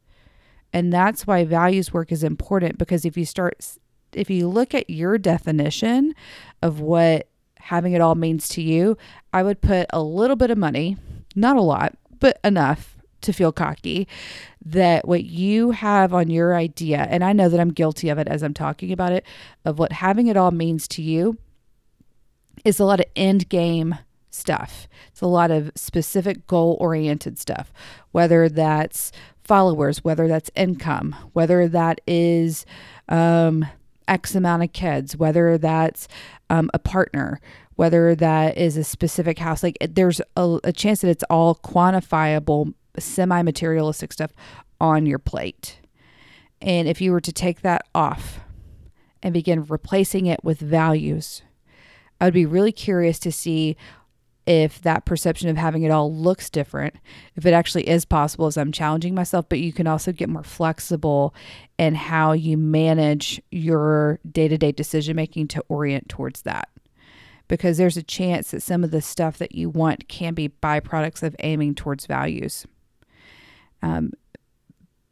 And 0.72 0.92
that's 0.92 1.26
why 1.26 1.44
values 1.44 1.92
work 1.92 2.10
is 2.10 2.24
important 2.24 2.78
because 2.78 3.04
if 3.04 3.16
you 3.16 3.24
start 3.24 3.76
if 4.12 4.30
you 4.30 4.48
look 4.48 4.74
at 4.74 4.90
your 4.90 5.18
definition 5.18 6.14
of 6.62 6.80
what 6.80 7.28
having 7.58 7.92
it 7.92 8.00
all 8.00 8.14
means 8.14 8.48
to 8.48 8.62
you, 8.62 8.96
I 9.32 9.42
would 9.42 9.60
put 9.60 9.86
a 9.90 10.02
little 10.02 10.36
bit 10.36 10.50
of 10.50 10.58
money, 10.58 10.96
not 11.34 11.56
a 11.56 11.62
lot, 11.62 11.96
but 12.18 12.38
enough 12.44 12.91
to 13.22 13.32
feel 13.32 13.52
cocky 13.52 14.06
that 14.64 15.06
what 15.06 15.24
you 15.24 15.70
have 15.72 16.14
on 16.14 16.30
your 16.30 16.54
idea, 16.54 17.06
and 17.10 17.24
I 17.24 17.32
know 17.32 17.48
that 17.48 17.60
I'm 17.60 17.72
guilty 17.72 18.08
of 18.08 18.18
it 18.18 18.28
as 18.28 18.42
I'm 18.42 18.54
talking 18.54 18.92
about 18.92 19.12
it, 19.12 19.24
of 19.64 19.78
what 19.78 19.92
having 19.92 20.26
it 20.26 20.36
all 20.36 20.50
means 20.50 20.86
to 20.88 21.02
you 21.02 21.38
is 22.64 22.78
a 22.78 22.84
lot 22.84 23.00
of 23.00 23.06
end 23.16 23.48
game 23.48 23.96
stuff. 24.30 24.88
It's 25.08 25.20
a 25.20 25.26
lot 25.26 25.50
of 25.50 25.70
specific 25.74 26.46
goal 26.46 26.76
oriented 26.80 27.38
stuff, 27.38 27.72
whether 28.12 28.48
that's 28.48 29.12
followers, 29.44 30.04
whether 30.04 30.28
that's 30.28 30.50
income, 30.54 31.14
whether 31.32 31.68
that 31.68 32.00
is 32.06 32.64
um, 33.08 33.66
X 34.08 34.34
amount 34.34 34.62
of 34.62 34.72
kids, 34.72 35.16
whether 35.16 35.58
that's 35.58 36.08
um, 36.50 36.70
a 36.74 36.78
partner, 36.78 37.40
whether 37.76 38.14
that 38.14 38.56
is 38.56 38.76
a 38.76 38.84
specific 38.84 39.38
house. 39.38 39.62
Like 39.62 39.76
there's 39.80 40.20
a, 40.36 40.58
a 40.64 40.72
chance 40.72 41.00
that 41.00 41.08
it's 41.08 41.24
all 41.30 41.56
quantifiable, 41.56 42.74
semi 43.00 43.42
materialistic 43.42 44.12
stuff 44.12 44.32
on 44.80 45.06
your 45.06 45.18
plate. 45.18 45.78
And 46.60 46.88
if 46.88 47.00
you 47.00 47.12
were 47.12 47.20
to 47.20 47.32
take 47.32 47.62
that 47.62 47.86
off 47.94 48.40
and 49.22 49.32
begin 49.32 49.64
replacing 49.64 50.26
it 50.26 50.44
with 50.44 50.60
values, 50.60 51.42
I 52.20 52.26
would 52.26 52.34
be 52.34 52.46
really 52.46 52.72
curious 52.72 53.18
to 53.20 53.32
see 53.32 53.76
if 54.46 54.80
that 54.82 55.04
perception 55.04 55.48
of 55.48 55.56
having 55.56 55.82
it 55.82 55.90
all 55.90 56.12
looks 56.12 56.50
different, 56.50 56.96
if 57.36 57.46
it 57.46 57.52
actually 57.52 57.88
is 57.88 58.04
possible 58.04 58.46
as 58.46 58.56
I'm 58.56 58.72
challenging 58.72 59.14
myself, 59.14 59.48
but 59.48 59.60
you 59.60 59.72
can 59.72 59.86
also 59.86 60.10
get 60.12 60.28
more 60.28 60.42
flexible 60.42 61.34
in 61.78 61.94
how 61.94 62.32
you 62.32 62.56
manage 62.56 63.40
your 63.50 64.18
day 64.28 64.48
to 64.48 64.58
day 64.58 64.72
decision 64.72 65.16
making 65.16 65.48
to 65.48 65.64
orient 65.68 66.08
towards 66.08 66.42
that. 66.42 66.68
Because 67.48 67.76
there's 67.76 67.96
a 67.96 68.02
chance 68.02 68.50
that 68.50 68.62
some 68.62 68.82
of 68.82 68.90
the 68.90 69.02
stuff 69.02 69.38
that 69.38 69.54
you 69.54 69.68
want 69.68 70.08
can 70.08 70.34
be 70.34 70.48
byproducts 70.48 71.22
of 71.22 71.36
aiming 71.40 71.74
towards 71.74 72.06
values. 72.06 72.66
Um, 73.82 74.12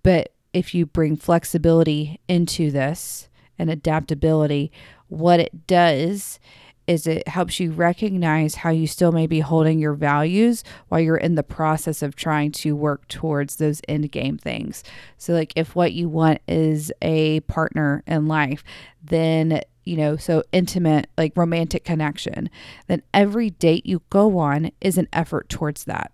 but 0.02 0.32
if 0.52 0.74
you 0.74 0.86
bring 0.86 1.16
flexibility 1.16 2.20
into 2.28 2.70
this 2.70 3.28
and 3.58 3.70
adaptability, 3.70 4.72
what 5.08 5.40
it 5.40 5.66
does 5.66 6.38
is 6.86 7.06
it 7.06 7.28
helps 7.28 7.60
you 7.60 7.70
recognize 7.70 8.56
how 8.56 8.70
you 8.70 8.86
still 8.86 9.12
may 9.12 9.26
be 9.26 9.38
holding 9.38 9.78
your 9.78 9.94
values 9.94 10.64
while 10.88 10.98
you're 10.98 11.16
in 11.16 11.36
the 11.36 11.42
process 11.42 12.02
of 12.02 12.16
trying 12.16 12.50
to 12.50 12.74
work 12.74 13.06
towards 13.06 13.56
those 13.56 13.80
end 13.86 14.10
game 14.10 14.36
things. 14.36 14.82
So 15.16 15.32
like 15.32 15.52
if 15.54 15.76
what 15.76 15.92
you 15.92 16.08
want 16.08 16.40
is 16.48 16.92
a 17.00 17.40
partner 17.40 18.02
in 18.08 18.26
life, 18.26 18.64
then 19.02 19.60
you 19.84 19.96
know, 19.96 20.16
so 20.16 20.42
intimate, 20.52 21.08
like 21.16 21.32
romantic 21.36 21.84
connection, 21.84 22.50
then 22.86 23.02
every 23.14 23.50
date 23.50 23.86
you 23.86 24.02
go 24.10 24.38
on 24.38 24.70
is 24.80 24.98
an 24.98 25.08
effort 25.12 25.48
towards 25.48 25.84
that. 25.84 26.12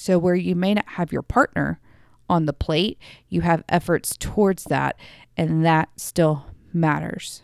So, 0.00 0.18
where 0.18 0.34
you 0.34 0.54
may 0.54 0.72
not 0.72 0.88
have 0.88 1.12
your 1.12 1.20
partner 1.20 1.78
on 2.26 2.46
the 2.46 2.54
plate, 2.54 2.98
you 3.28 3.42
have 3.42 3.62
efforts 3.68 4.16
towards 4.16 4.64
that, 4.64 4.98
and 5.36 5.62
that 5.66 5.90
still 5.96 6.46
matters. 6.72 7.42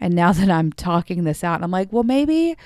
And 0.00 0.14
now 0.14 0.32
that 0.32 0.48
I'm 0.48 0.72
talking 0.72 1.24
this 1.24 1.42
out, 1.42 1.64
I'm 1.64 1.72
like, 1.72 1.92
well, 1.92 2.04
maybe, 2.04 2.56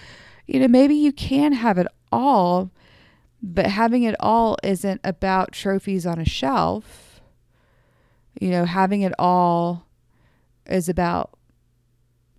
you 0.47 0.61
know, 0.61 0.69
maybe 0.69 0.95
you 0.95 1.13
can 1.13 1.55
have 1.55 1.79
it 1.79 1.87
all, 2.13 2.71
but 3.43 3.65
having 3.65 4.03
it 4.03 4.15
all 4.21 4.59
isn't 4.63 5.01
about 5.03 5.53
trophies 5.53 6.05
on 6.05 6.19
a 6.19 6.27
shelf. 6.27 7.23
You 8.39 8.51
know, 8.51 8.67
having 8.67 9.01
it 9.01 9.15
all 9.19 9.87
is 10.67 10.87
about, 10.87 11.31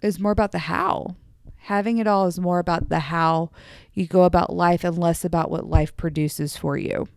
is 0.04 0.20
more 0.20 0.34
about 0.34 0.52
the 0.52 0.60
how. 0.60 1.16
Having 1.64 1.98
it 1.98 2.06
all 2.06 2.28
is 2.28 2.40
more 2.40 2.60
about 2.60 2.90
the 2.90 3.00
how 3.00 3.50
you 3.94 4.08
go 4.08 4.24
about 4.24 4.56
life 4.56 4.84
and 4.84 4.98
less 4.98 5.26
about 5.26 5.52
what 5.52 5.68
life 5.68 5.96
produces 5.98 6.56
for 6.56 6.78
you. 6.78 7.08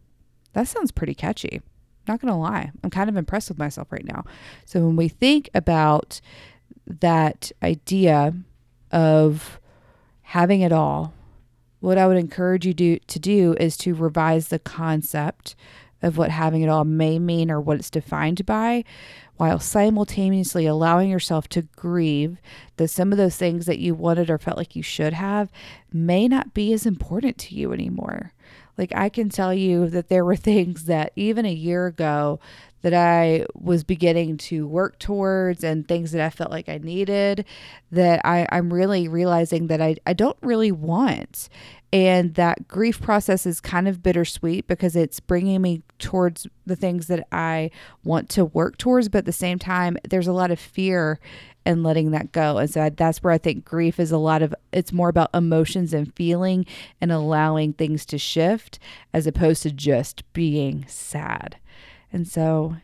That 0.53 0.69
sounds 0.69 0.93
pretty 0.93 1.15
catchy. 1.15 1.63
Not 2.09 2.21
going 2.21 2.33
to 2.33 2.39
lie. 2.39 2.73
I'm 2.83 2.91
kind 2.91 3.09
of 3.09 3.17
impressed 3.17 3.49
with 3.49 3.59
myself 3.59 3.93
right 3.93 4.05
now. 4.05 4.25
So 4.65 4.81
when 4.81 4.97
we 4.97 5.09
think 5.09 5.49
about 5.55 6.21
that 6.87 7.53
idea 7.63 8.35
of 8.91 9.61
having 10.23 10.63
it 10.63 10.73
all, 10.73 11.15
what 11.81 11.99
I 11.99 12.07
would 12.07 12.17
encourage 12.17 12.67
you 12.67 12.75
do, 12.75 12.99
to 12.99 13.19
do 13.19 13.55
is 13.59 13.77
to 13.79 13.95
revise 13.95 14.49
the 14.49 14.59
concept 14.59 15.55
of 16.01 16.19
what 16.19 16.31
having 16.31 16.63
it 16.63 16.69
all 16.69 16.85
may 16.85 17.19
mean 17.19 17.51
or 17.51 17.61
what 17.61 17.79
it's 17.79 17.91
defined 17.91 18.45
by, 18.45 18.85
while 19.37 19.59
simultaneously 19.59 20.67
allowing 20.67 21.11
yourself 21.11 21.49
to 21.49 21.63
grieve 21.77 22.39
that 22.77 22.89
some 22.89 23.13
of 23.13 23.19
those 23.19 23.37
things 23.37 23.67
that 23.67 23.79
you 23.79 23.95
wanted 23.95 24.31
or 24.31 24.39
felt 24.39 24.57
like 24.57 24.77
you 24.77 24.83
should 24.83 25.13
have 25.13 25.51
may 25.93 26.29
not 26.29 26.55
be 26.55 26.73
as 26.73 26.87
important 26.87 27.39
to 27.39 27.55
you 27.55 27.73
anymore. 27.73 28.33
Like, 28.79 28.93
I 28.95 29.09
can 29.09 29.29
tell 29.29 29.53
you 29.55 29.89
that 29.91 30.09
there 30.09 30.25
were 30.25 30.37
things 30.53 30.85
that 30.85 31.13
even 31.17 31.47
a 31.47 31.53
year 31.53 31.87
ago 31.87 32.41
that 32.83 32.93
I 32.93 33.47
was 33.55 33.85
beginning 33.85 34.37
to 34.39 34.67
work 34.67 34.99
towards 34.99 35.65
and 35.65 35.87
things 35.87 36.13
that 36.13 36.21
I 36.21 36.31
felt 36.31 36.51
like 36.51 36.69
I 36.69 36.79
needed 36.79 37.45
that 37.93 38.21
I, 38.25 38.47
I'm 38.51 38.73
really 38.73 39.09
realizing 39.09 39.69
that 39.69 39.81
I, 39.81 39.97
I 40.05 40.13
don't 40.13 40.37
really 40.43 40.73
want. 40.73 41.49
And 41.93 42.35
that 42.35 42.67
grief 42.69 43.01
process 43.01 43.45
is 43.47 43.61
kind 43.61 43.87
of 43.87 44.03
bittersweet 44.03 44.67
because 44.67 44.97
it's 44.97 45.21
bringing 45.21 45.61
me 45.61 45.83
towards 45.99 46.47
the 46.67 46.75
things 46.75 47.07
that 47.07 47.27
I 47.31 47.71
want 48.03 48.31
to 48.31 48.47
work 48.47 48.79
towards. 48.79 49.09
But 49.09 49.19
at 49.19 49.25
the 49.27 49.33
same 49.33 49.59
time, 49.59 49.99
there's 50.09 50.27
a 50.27 50.33
lot 50.33 50.51
of 50.51 50.59
fear 50.59 51.21
in 51.65 51.83
letting 51.83 52.11
that 52.11 52.33
go. 52.33 52.59
And 52.59 52.71
so 52.71 52.91
that's 52.91 53.23
where 53.23 53.33
I 53.33 53.39
think 53.39 53.65
grief 53.65 54.01
is 54.01 54.13
a 54.13 54.19
lot 54.19 54.43
of, 54.43 54.55
it's 54.73 54.93
more 54.93 55.09
about 55.09 55.31
emotions 55.35 55.93
and 55.95 56.15
feeling 56.15 56.67
and 57.01 57.13
allowing 57.13 57.73
things 57.73 58.05
to 58.07 58.19
shift 58.19 58.79
as 59.13 59.27
opposed 59.27 59.63
to 59.63 59.71
just 59.71 60.31
being 60.33 60.85
sad. 60.89 61.57
And 62.13 62.27
so, 62.29 62.77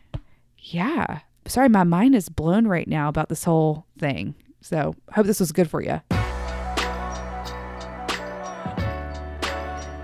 yeah, 0.57 1.19
sorry, 1.45 1.69
my 1.69 1.83
mind 1.83 2.15
is 2.15 2.29
blown 2.29 2.67
right 2.67 2.87
now 2.87 3.09
about 3.09 3.29
this 3.29 3.43
whole 3.43 3.85
thing. 3.97 4.35
So, 4.61 4.95
hope 5.13 5.25
this 5.25 5.39
was 5.39 5.51
good 5.51 5.69
for 5.69 5.81
you. 5.81 6.01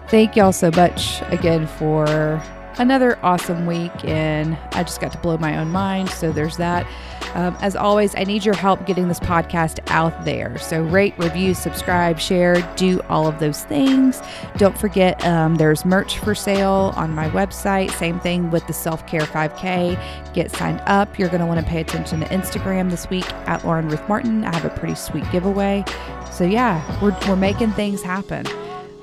Thank 0.08 0.36
y'all 0.36 0.54
so 0.54 0.72
much 0.72 1.22
again 1.24 1.68
for 1.68 2.42
another 2.78 3.18
awesome 3.24 3.66
week. 3.66 3.92
And 4.06 4.58
I 4.72 4.84
just 4.84 5.02
got 5.02 5.12
to 5.12 5.18
blow 5.18 5.38
my 5.38 5.58
own 5.58 5.72
mind. 5.72 6.10
So, 6.10 6.32
there's 6.32 6.58
that. 6.58 6.88
Um, 7.36 7.58
as 7.60 7.76
always, 7.76 8.16
I 8.16 8.24
need 8.24 8.46
your 8.46 8.56
help 8.56 8.86
getting 8.86 9.10
this 9.10 9.20
podcast 9.20 9.80
out 9.88 10.24
there. 10.24 10.58
So 10.58 10.82
rate, 10.82 11.14
review, 11.18 11.54
subscribe, 11.54 12.18
share, 12.18 12.62
do 12.78 13.02
all 13.10 13.28
of 13.28 13.40
those 13.40 13.66
things. 13.66 14.22
Don't 14.56 14.78
forget, 14.78 15.24
um, 15.26 15.56
there's 15.56 15.84
merch 15.84 16.18
for 16.20 16.34
sale 16.34 16.94
on 16.96 17.12
my 17.12 17.30
website. 17.32 17.92
Same 17.92 18.22
thing 18.22 18.52
with 18.52 18.66
the 18.68 18.74
Self 18.74 19.06
Care 19.06 19.22
5K. 19.22 20.34
Get 20.34 20.50
signed 20.50 20.82
up. 20.86 21.20
You're 21.20 21.28
going 21.28 21.42
to 21.42 21.46
want 21.46 21.60
to 21.60 21.66
pay 21.66 21.82
attention 21.82 22.22
to 22.22 22.26
Instagram 22.28 22.90
this 22.90 23.10
week 23.10 23.30
at 23.48 23.66
Lauren 23.66 23.90
Ruth 23.90 24.08
Martin. 24.08 24.46
I 24.46 24.56
have 24.56 24.64
a 24.64 24.70
pretty 24.70 24.96
sweet 24.96 25.30
giveaway. 25.30 25.84
So 26.32 26.46
yeah, 26.46 26.82
we're, 27.02 27.18
we're 27.28 27.36
making 27.36 27.74
things 27.74 28.02
happen. 28.02 28.46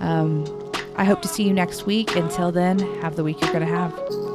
Um, 0.01 0.62
I 0.97 1.05
hope 1.05 1.23
to 1.23 1.29
see 1.29 1.43
you 1.45 1.53
next 1.53 1.87
week. 1.87 2.17
Until 2.17 2.53
then, 2.53 2.79
have 3.01 3.17
the 3.17 3.25
week 3.25 3.41
you're 3.41 3.53
going 3.53 3.67
to 3.67 3.73
have. 3.73 4.32